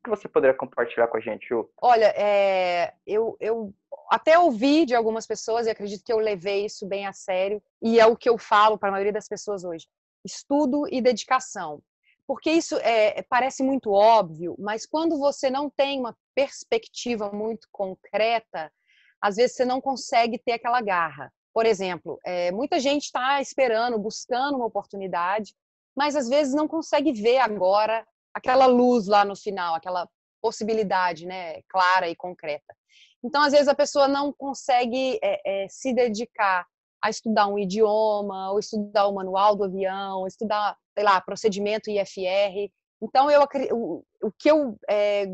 que 0.03 0.11
você 0.11 0.29
poderia 0.29 0.57
compartilhar 0.57 1.09
com 1.09 1.17
a 1.17 1.21
gente, 1.21 1.49
Ju? 1.49 1.69
Olha, 1.81 2.13
é, 2.17 2.95
eu, 3.07 3.37
eu 3.41 3.75
até 4.11 4.39
ouvi 4.39 4.87
de 4.87 4.95
algumas 4.95 5.27
pessoas, 5.27 5.67
e 5.67 5.71
acredito 5.71 6.05
que 6.05 6.13
eu 6.13 6.19
levei 6.19 6.65
isso 6.65 6.87
bem 6.87 7.07
a 7.07 7.13
sério, 7.13 7.63
e 7.83 8.01
é 8.01 8.07
o 8.07 8.17
que 8.17 8.29
eu 8.29 8.39
falo 8.39 8.79
para 8.79 8.89
a 8.89 8.93
maioria 8.93 9.13
das 9.13 9.29
pessoas 9.29 9.65
hoje: 9.65 9.87
estudo 10.25 10.87
e 10.91 11.01
dedicação. 11.01 11.83
Porque 12.27 12.51
isso 12.51 12.77
é, 12.79 13.23
parece 13.23 13.63
muito 13.63 13.91
óbvio, 13.91 14.55
mas 14.59 14.87
quando 14.87 15.19
você 15.19 15.51
não 15.51 15.69
tem 15.69 15.99
uma 15.99 16.17
perspectiva 16.35 17.31
muito 17.33 17.67
concreta, 17.73 18.73
às 19.21 19.37
vezes 19.37 19.57
você 19.57 19.65
não 19.65 19.81
consegue 19.81 20.39
ter 20.39 20.53
aquela 20.53 20.81
garra. 20.81 21.33
Por 21.53 21.67
exemplo, 21.67 22.21
é, 22.25 22.53
muita 22.53 22.79
gente 22.79 23.07
está 23.07 23.41
esperando, 23.41 23.99
buscando 23.99 24.57
uma 24.57 24.67
oportunidade, 24.67 25.55
mas 25.97 26.15
às 26.15 26.29
vezes 26.29 26.55
não 26.55 26.69
consegue 26.69 27.13
ver 27.13 27.39
agora 27.39 28.07
aquela 28.35 28.67
luz 28.67 29.07
lá 29.07 29.25
no 29.25 29.37
final, 29.37 29.75
aquela 29.75 30.09
possibilidade 30.41 31.27
né, 31.27 31.61
clara 31.69 32.09
e 32.09 32.17
concreta. 32.17 32.75
Então, 33.23 33.43
às 33.43 33.53
vezes, 33.53 33.69
a 33.69 33.75
pessoa 33.75 34.09
não 34.09 34.33
consegue 34.33 35.19
é, 35.23 35.65
é, 35.65 35.69
se 35.69 35.93
dedicar 35.93 36.67
a 37.03 37.11
estudar 37.11 37.47
um 37.47 37.59
idioma, 37.59 38.51
ou 38.51 38.59
estudar 38.59 39.07
o 39.07 39.15
manual 39.15 39.57
do 39.57 39.65
avião, 39.65 40.21
ou 40.21 40.27
estudar, 40.27 40.77
sei 40.95 41.05
lá, 41.05 41.21
procedimento 41.21 41.91
IFR. 41.91 42.71
Então, 43.03 43.31
eu, 43.31 43.43
o, 43.73 44.05
o 44.23 44.33
que 44.39 44.51
eu 44.51 44.77
é, 44.89 45.27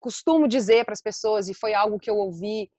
costumo 0.00 0.48
dizer 0.48 0.84
para 0.84 0.94
as 0.94 1.02
pessoas, 1.02 1.48
e 1.48 1.54
foi 1.54 1.74
algo 1.74 1.98
que 1.98 2.10
eu 2.10 2.16
ouvi 2.16 2.70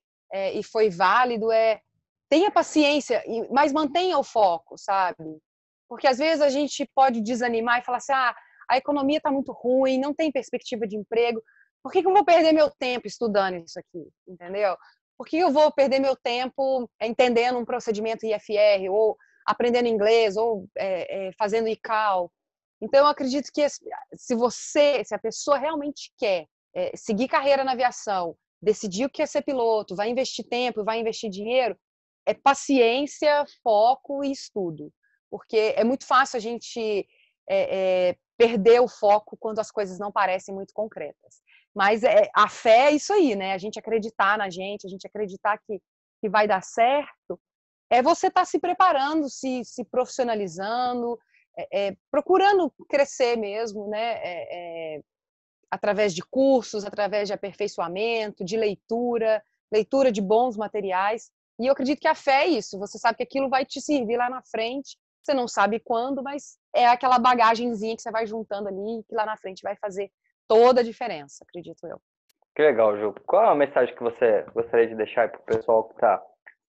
e 0.54 0.62
foi 0.62 0.92
válido, 0.92 1.52
é 1.52 1.82
tenha 2.30 2.52
paciência, 2.52 3.24
mas 3.52 3.74
mantenha 3.74 4.18
o 4.18 4.24
foco, 4.24 4.78
sabe? 4.78 5.42
Porque 5.90 6.08
às 6.08 6.20
vezes 6.20 6.42
a 6.42 6.50
gente 6.50 6.88
pode 6.94 7.22
desanimar 7.22 7.80
e 7.80 7.84
falar 7.84 7.98
assim, 7.98 8.14
ah, 8.14 8.36
a 8.70 8.78
economia 8.78 9.18
está 9.18 9.32
muito 9.32 9.52
ruim, 9.52 10.00
não 10.00 10.14
tem 10.14 10.32
perspectiva 10.32 10.88
de 10.88 10.96
emprego, 10.96 11.42
por 11.82 11.92
que, 11.92 12.02
que 12.02 12.08
eu 12.08 12.14
vou 12.14 12.26
perder 12.26 12.52
meu 12.52 12.70
tempo 12.70 13.08
estudando 13.08 13.64
isso 13.64 13.80
aqui? 13.80 14.08
Entendeu? 14.28 14.76
Por 15.18 15.28
que 15.28 15.38
eu 15.38 15.52
vou 15.52 15.72
perder 15.72 16.00
meu 16.00 16.16
tempo 16.16 16.90
entendendo 17.02 17.58
um 17.58 17.66
procedimento 17.66 18.26
IFR, 18.26 18.90
ou 18.90 19.18
aprendendo 19.46 19.88
inglês, 19.88 20.38
ou 20.38 20.68
é, 20.78 21.28
é, 21.28 21.32
fazendo 21.38 21.68
ICAO? 21.68 22.32
Então, 22.82 23.02
eu 23.02 23.08
acredito 23.08 23.50
que 23.54 23.68
se 23.70 24.36
você, 24.36 25.04
se 25.04 25.14
a 25.14 25.20
pessoa 25.20 25.58
realmente 25.58 26.14
quer 26.18 26.46
é, 26.74 26.96
seguir 26.96 27.28
carreira 27.28 27.64
na 27.64 27.74
aviação, 27.74 28.36
decidiu 28.62 29.10
que 29.10 29.18
quer 29.18 29.28
ser 29.28 29.42
piloto, 29.42 29.96
vai 29.96 30.10
investir 30.10 30.46
tempo, 30.48 30.84
vai 30.84 31.00
investir 31.00 31.30
dinheiro, 31.30 31.78
é 32.26 32.34
paciência, 32.34 33.46
foco 33.64 34.24
e 34.24 34.32
estudo. 34.32 34.92
Porque 35.30 35.74
é 35.76 35.84
muito 35.84 36.06
fácil 36.06 36.38
a 36.38 36.40
gente 36.40 37.08
é, 37.50 38.10
é, 38.10 38.16
perder 38.40 38.80
o 38.80 38.88
foco 38.88 39.36
quando 39.38 39.60
as 39.60 39.70
coisas 39.70 40.00
não 40.00 40.14
parecem 40.14 40.56
muito 40.56 40.74
concretas. 40.74 41.42
Mas 41.76 42.04
é, 42.04 42.30
a 42.34 42.48
fé 42.48 42.88
é 42.88 42.92
isso 42.92 43.12
aí, 43.12 43.36
né? 43.36 43.54
A 43.54 43.58
gente 43.58 43.78
acreditar 43.78 44.38
na 44.38 44.50
gente, 44.50 44.88
a 44.88 44.90
gente 44.90 45.06
acreditar 45.06 45.58
que, 45.58 45.82
que 46.22 46.30
vai 46.30 46.48
dar 46.48 46.64
certo. 46.64 47.38
É 47.90 48.02
você 48.02 48.28
estar 48.28 48.42
tá 48.42 48.46
se 48.46 48.58
preparando, 48.58 49.30
se, 49.30 49.66
se 49.66 49.84
profissionalizando, 49.84 51.20
é, 51.58 51.88
é, 51.88 51.98
procurando 52.10 52.74
crescer 52.88 53.36
mesmo, 53.36 53.90
né? 53.90 54.14
É, 54.24 54.96
é, 54.96 55.02
através 55.70 56.16
de 56.16 56.22
cursos, 56.22 56.86
através 56.86 57.28
de 57.28 57.34
aperfeiçoamento, 57.34 58.46
de 58.46 58.56
leitura, 58.56 59.44
leitura 59.70 60.14
de 60.14 60.22
bons 60.22 60.56
materiais. 60.56 61.30
E 61.60 61.68
eu 61.68 61.74
acredito 61.74 62.00
que 62.00 62.08
a 62.08 62.16
fé 62.16 62.46
é 62.46 62.48
isso. 62.48 62.80
Você 62.80 62.98
sabe 62.98 63.18
que 63.18 63.24
aquilo 63.24 63.50
vai 63.50 63.66
te 63.66 63.82
servir 63.82 64.16
lá 64.16 64.30
na 64.30 64.42
frente. 64.44 64.98
Você 65.30 65.34
não 65.36 65.48
sabe 65.48 65.80
quando, 65.80 66.24
mas 66.24 66.58
é 66.74 66.88
aquela 66.88 67.20
bagagenzinha 67.20 67.96
que 67.96 68.02
você 68.02 68.10
vai 68.10 68.26
juntando 68.26 68.68
ali, 68.68 69.04
que 69.08 69.14
lá 69.14 69.28
na 69.28 69.38
frente 69.38 69.62
vai 69.62 69.76
fazer 69.76 70.10
toda 70.48 70.82
a 70.82 70.84
diferença, 70.84 71.44
acredito 71.48 71.86
eu. 71.86 72.02
Que 72.56 72.64
legal, 72.64 72.98
Ju. 72.98 73.14
Qual 73.28 73.44
é 73.44 73.48
a 73.48 73.54
mensagem 73.54 73.96
que 73.96 74.02
você 74.02 74.44
gostaria 74.56 74.88
de 74.88 74.96
deixar 74.96 75.30
para 75.30 75.40
o 75.40 75.44
pessoal 75.44 75.84
que 75.84 75.94
está 75.94 76.20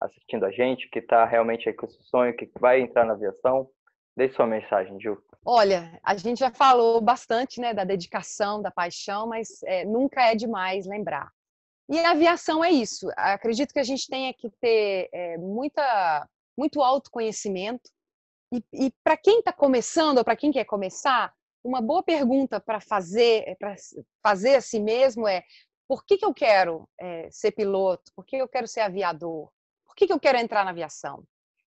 assistindo 0.01 0.43
a 0.43 0.49
gente, 0.49 0.89
que 0.89 0.97
está 0.97 1.23
realmente 1.23 1.69
aí 1.69 1.75
com 1.75 1.85
esse 1.85 2.01
sonho, 2.05 2.35
que 2.35 2.49
vai 2.59 2.81
entrar 2.81 3.05
na 3.05 3.13
aviação? 3.13 3.69
Dê 4.15 4.27
sua 4.29 4.47
mensagem, 4.47 4.99
Ju. 4.99 5.21
Olha, 5.45 5.99
a 6.01 6.15
gente 6.15 6.39
já 6.39 6.49
falou 6.49 6.99
bastante 6.99 7.61
né, 7.61 7.75
da 7.75 7.83
dedicação, 7.83 8.59
da 8.59 8.71
paixão, 8.71 9.27
mas 9.27 9.61
é, 9.65 9.85
nunca 9.85 10.23
é 10.23 10.33
demais 10.33 10.87
lembrar. 10.87 11.31
E 11.87 11.99
a 11.99 12.09
aviação 12.09 12.65
é 12.65 12.71
isso. 12.71 13.07
Acredito 13.15 13.71
que 13.71 13.79
a 13.79 13.83
gente 13.83 14.07
tenha 14.07 14.33
que 14.33 14.49
ter 14.59 15.09
é, 15.13 15.37
muita, 15.37 16.27
muito 16.57 16.81
autoconhecimento. 16.81 17.95
E, 18.51 18.63
e 18.73 18.93
para 19.03 19.17
quem 19.17 19.39
está 19.39 19.51
começando, 19.51 20.19
ou 20.19 20.23
para 20.23 20.35
quem 20.35 20.51
quer 20.51 20.65
começar, 20.65 21.33
uma 21.63 21.81
boa 21.81 22.01
pergunta 22.01 22.59
para 22.59 22.79
fazer, 22.79 23.43
eh, 23.45 23.55
para 23.55 23.75
fazer 24.23 24.55
a 24.55 24.61
si 24.61 24.79
mesmo 24.79 25.27
é 25.27 25.43
por 25.87 26.05
que, 26.05 26.17
que 26.17 26.25
eu 26.25 26.33
quero 26.33 26.87
é, 26.99 27.29
ser 27.31 27.51
piloto? 27.51 28.11
Por 28.15 28.25
que 28.25 28.37
eu 28.37 28.47
quero 28.47 28.67
ser 28.67 28.81
aviador? 28.81 29.49
Por 29.85 29.95
que, 29.95 30.07
que 30.07 30.13
eu 30.13 30.19
quero 30.19 30.37
entrar 30.37 30.63
na 30.63 30.71
aviação? 30.71 31.23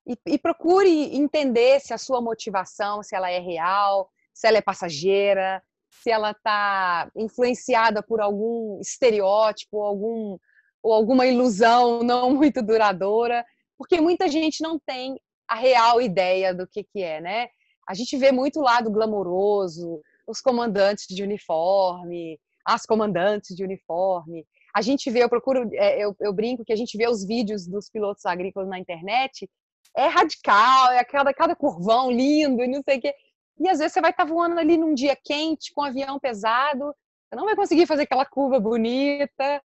E, 0.07 0.17
e, 0.27 0.39
procure 0.39 1.17
entender 1.17 1.81
se 1.81 1.93
a 1.93 1.99
sua 1.99 2.21
motivação, 2.21 3.03
se 3.03 3.15
ela 3.15 3.31
é 3.31 3.39
real, 3.39 4.11
se 4.33 4.47
ela 4.47 4.59
é 4.59 4.63
passageira, 4.63 5.63
se 5.91 6.11
ela 6.11 6.31
está 6.31 7.11
influenciada 7.15 8.03
por 8.03 8.21
algum 8.21 8.81
estereótipo, 8.81 9.83
algum, 9.83 10.39
ou 10.83 10.93
alguma 10.93 11.27
ilusão 11.27 12.03
não 12.03 12.31
muito 12.35 12.63
duradoura, 12.63 13.45
porque 13.77 14.01
muita 14.01 14.29
gente 14.29 14.63
não 14.63 14.79
tem 14.79 15.21
a 15.49 15.55
real 15.55 16.01
ideia 16.01 16.55
do 16.55 16.67
que, 16.67 16.85
que 16.85 17.03
é, 17.03 17.21
né? 17.21 17.49
a 17.89 17.95
gente 17.95 18.19
vê 18.19 18.31
muito 18.31 18.61
o 18.61 18.63
lado 18.63 18.91
glamouroso, 18.91 20.03
os 20.27 20.43
comandantes 20.43 21.07
de 21.09 21.23
uniforme, 21.23 22.39
as 22.63 22.85
comandantes 22.85 23.57
de 23.57 23.65
uniforme. 23.65 24.45
A 24.77 24.83
gente 24.83 25.11
vê, 25.11 25.23
eu 25.23 25.29
procuro, 25.29 25.67
é, 25.73 26.05
eu, 26.05 26.15
eu 26.21 26.33
brinco 26.35 26.65
que 26.67 26.73
a 26.73 26.77
gente 26.77 26.99
vê 26.99 27.09
os 27.09 27.27
vídeos 27.27 27.67
dos 27.67 27.89
pilotos 27.89 28.27
agrícolas 28.27 28.69
na 28.69 28.79
internet, 28.79 29.49
é 29.97 30.07
radical, 30.07 30.93
é 30.93 30.99
aquela 30.99 31.33
cada 31.33 31.57
curvão 31.57 32.11
lindo 32.11 32.63
e 32.63 32.69
não 32.69 32.83
sei 32.83 32.99
o 32.99 33.01
quê. 33.01 33.15
E 33.59 33.69
às 33.71 33.79
vezes 33.79 33.95
você 33.95 34.03
vai 34.03 34.11
estar 34.11 34.27
voando 34.27 34.61
ali 34.61 34.77
num 34.77 34.93
dia 34.93 35.17
quente, 35.25 35.73
com 35.73 35.81
um 35.81 35.85
avião 35.85 36.21
pesado, 36.21 36.95
você 37.25 37.37
não 37.37 37.47
vai 37.47 37.57
conseguir 37.57 37.87
fazer 37.87 38.03
aquela 38.03 38.27
curva 38.27 38.61
bonita. 38.61 39.63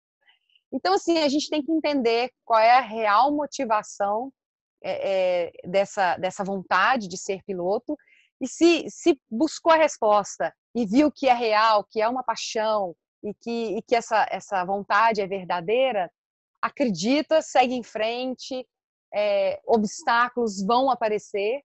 Então, 0.73 0.93
assim, 0.93 1.19
a 1.19 1.29
gente 1.29 1.49
tem 1.49 1.63
que 1.63 1.71
entender 1.71 2.29
qual 2.43 2.59
é 2.59 2.71
a 2.71 2.81
real 2.81 3.33
motivação 3.33 4.29
é, 4.83 5.51
dessa, 5.65 6.17
dessa 6.17 6.43
vontade 6.43 7.07
de 7.07 7.17
ser 7.17 7.43
piloto 7.43 7.97
e 8.41 8.47
se, 8.47 8.85
se 8.89 9.19
buscou 9.29 9.71
a 9.71 9.77
resposta 9.77 10.53
e 10.75 10.85
viu 10.85 11.11
que 11.11 11.27
é 11.27 11.33
real, 11.33 11.85
que 11.89 12.01
é 12.01 12.07
uma 12.07 12.23
paixão, 12.23 12.95
e 13.23 13.33
que, 13.33 13.77
e 13.77 13.81
que 13.81 13.95
essa, 13.95 14.25
essa 14.29 14.63
vontade 14.63 15.21
é 15.21 15.27
verdadeira, 15.27 16.09
acredita, 16.61 17.41
segue 17.41 17.73
em 17.73 17.83
frente, 17.83 18.65
é, 19.13 19.59
obstáculos 19.65 20.63
vão 20.63 20.89
aparecer 20.89 21.61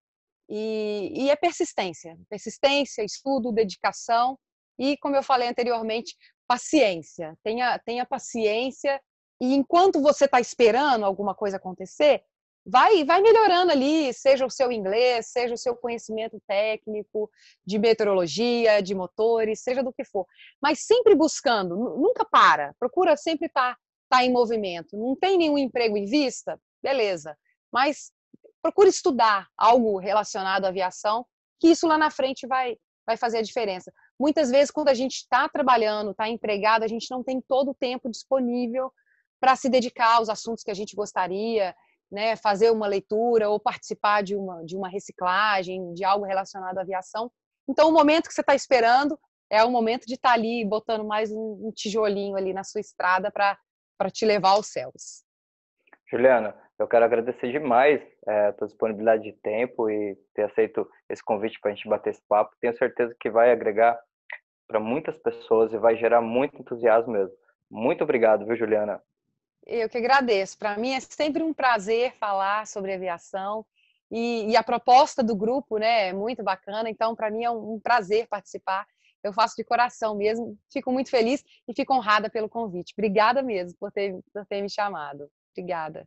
e, 0.49 1.13
e 1.15 1.31
é 1.31 1.37
persistência. 1.37 2.17
Persistência, 2.29 3.05
estudo, 3.05 3.53
dedicação 3.53 4.39
e, 4.79 4.97
como 4.99 5.17
eu 5.17 5.23
falei 5.23 5.49
anteriormente, 5.49 6.17
paciência. 6.47 7.37
Tenha, 7.43 7.79
tenha 7.81 8.05
paciência 8.05 9.01
e 9.41 9.55
enquanto 9.55 10.01
você 10.01 10.25
está 10.27 10.41
esperando 10.41 11.05
alguma 11.05 11.35
coisa 11.35 11.57
acontecer, 11.57 12.23
vai, 12.65 13.05
vai 13.05 13.21
melhorando 13.21 13.73
ali, 13.73 14.13
seja 14.13 14.47
o 14.47 14.51
seu 14.51 14.73
inglês, 14.73 15.27
seja 15.29 15.55
o 15.55 15.59
seu 15.59 15.77
conhecimento 15.77 16.41
técnico 16.47 17.31
de 17.65 17.79
meteorologia, 17.79 18.83
de 18.83 18.95
motores, 18.95 19.63
seja 19.63 19.83
do 19.83 19.93
que 19.93 20.05
for. 20.05 20.27
Mas 20.61 20.87
sempre 20.87 21.15
buscando, 21.15 21.77
nunca 21.77 22.25
para, 22.25 22.75
procura 22.79 23.17
sempre 23.17 23.47
estar 23.47 23.75
tá, 23.75 23.81
tá 24.09 24.25
em 24.25 24.33
movimento. 24.33 24.97
Não 24.97 25.15
tem 25.15 25.37
nenhum 25.37 25.59
emprego 25.59 25.97
em 25.97 26.07
vista? 26.07 26.59
Beleza. 26.83 27.37
Mas 27.73 28.13
procure 28.63 28.89
estudar 28.89 29.49
algo 29.59 29.99
relacionado 29.99 30.65
à 30.65 30.69
aviação, 30.69 31.27
que 31.61 31.69
isso 31.69 31.87
lá 31.87 31.99
na 31.99 32.11
frente 32.11 32.47
vai, 32.47 32.77
vai 33.07 33.17
fazer 33.17 33.39
a 33.39 33.43
diferença. 33.43 33.93
Muitas 34.19 34.51
vezes, 34.51 34.71
quando 34.71 34.89
a 34.89 34.95
gente 34.95 35.17
está 35.17 35.49
trabalhando, 35.49 36.13
está 36.13 36.29
empregado, 36.29 36.83
a 36.83 36.89
gente 36.89 37.11
não 37.11 37.23
tem 37.23 37.43
todo 37.43 37.73
o 37.73 37.75
tempo 37.75 38.11
disponível 38.11 38.91
para 39.41 39.57
se 39.57 39.69
dedicar 39.69 40.15
aos 40.15 40.31
assuntos 40.31 40.65
que 40.65 40.71
a 40.71 40.75
gente 40.75 40.97
gostaria, 40.97 41.75
né, 42.11 42.37
fazer 42.37 42.71
uma 42.71 42.87
leitura 42.87 43.49
ou 43.49 43.59
participar 43.59 44.23
de 44.23 44.37
uma, 44.37 44.65
de 44.65 44.77
uma 44.77 44.89
reciclagem, 44.89 45.93
de 45.95 46.05
algo 46.05 46.25
relacionado 46.25 46.79
à 46.79 46.83
aviação. 46.83 47.31
Então, 47.69 47.89
o 47.89 47.93
momento 47.93 48.29
que 48.29 48.35
você 48.35 48.41
está 48.41 48.55
esperando 48.55 49.19
é 49.51 49.63
o 49.65 49.71
momento 49.71 50.07
de 50.07 50.15
estar 50.15 50.31
tá 50.31 50.35
ali 50.35 50.65
botando 50.65 51.05
mais 51.05 51.31
um, 51.31 51.69
um 51.69 51.73
tijolinho 51.75 52.37
ali 52.37 52.53
na 52.53 52.65
sua 52.65 52.81
estrada 52.81 53.31
para 53.31 54.11
te 54.11 54.25
levar 54.25 54.51
aos 54.51 54.67
céus. 54.67 55.25
Juliana, 56.11 56.55
eu 56.79 56.89
quero 56.89 57.05
agradecer 57.05 57.51
demais 57.53 58.01
é, 58.27 58.47
a 58.49 58.53
tua 58.53 58.67
disponibilidade 58.67 59.23
de 59.23 59.33
tempo 59.41 59.89
e 59.89 60.17
ter 60.35 60.45
aceito 60.45 60.89
esse 61.09 61.23
convite 61.23 61.59
para 61.61 61.71
a 61.71 61.75
gente 61.75 61.89
bater 61.89 62.11
esse 62.11 62.23
papo. 62.29 62.55
Tenho 62.61 62.77
certeza 62.77 63.15
que 63.19 63.31
vai 63.31 63.51
agregar 63.51 63.99
para 64.67 64.81
muitas 64.81 65.17
pessoas 65.19 65.73
e 65.73 65.79
vai 65.79 65.97
gerar 65.97 66.21
muito 66.21 66.61
entusiasmo 66.61 67.13
mesmo. 67.13 67.35
Muito 67.71 68.03
obrigado, 68.03 68.45
viu, 68.45 68.57
Juliana? 68.57 69.01
Eu 69.67 69.89
que 69.89 69.99
agradeço. 69.99 70.59
Para 70.59 70.77
mim 70.77 70.93
é 70.93 71.01
sempre 71.01 71.43
um 71.43 71.55
prazer 71.55 72.15
falar 72.17 72.67
sobre 72.67 72.93
aviação 72.93 73.65
e, 74.11 74.51
e, 74.51 74.57
a 74.57 74.63
proposta 74.63 75.23
do 75.23 75.35
grupo 75.35 75.79
né, 75.79 76.09
é 76.09 76.13
muito 76.13 76.43
bacana. 76.43 76.89
Então, 76.91 77.15
para 77.17 77.31
mim 77.31 77.45
é 77.45 77.51
um, 77.51 77.81
prazer 77.81 78.29
participar. 78.29 78.87
Eu 79.23 79.33
faço 79.33 79.57
de 79.57 79.65
coração 79.65 80.15
mesmo. 80.15 80.57
Fico 80.71 80.93
muito 80.93 81.11
feliz 81.11 81.43
e 81.67 81.75
fico 81.75 81.95
honrada 81.95 82.29
pelo 82.29 82.49
convite. 82.49 82.93
Obrigada 82.97 83.43
mesmo 83.43 83.77
por 83.79 83.91
ter, 83.91 84.15
por 84.33 84.47
ter 84.47 84.61
me 84.61 84.69
chamado. 84.69 85.29
Obrigada. 85.53 86.07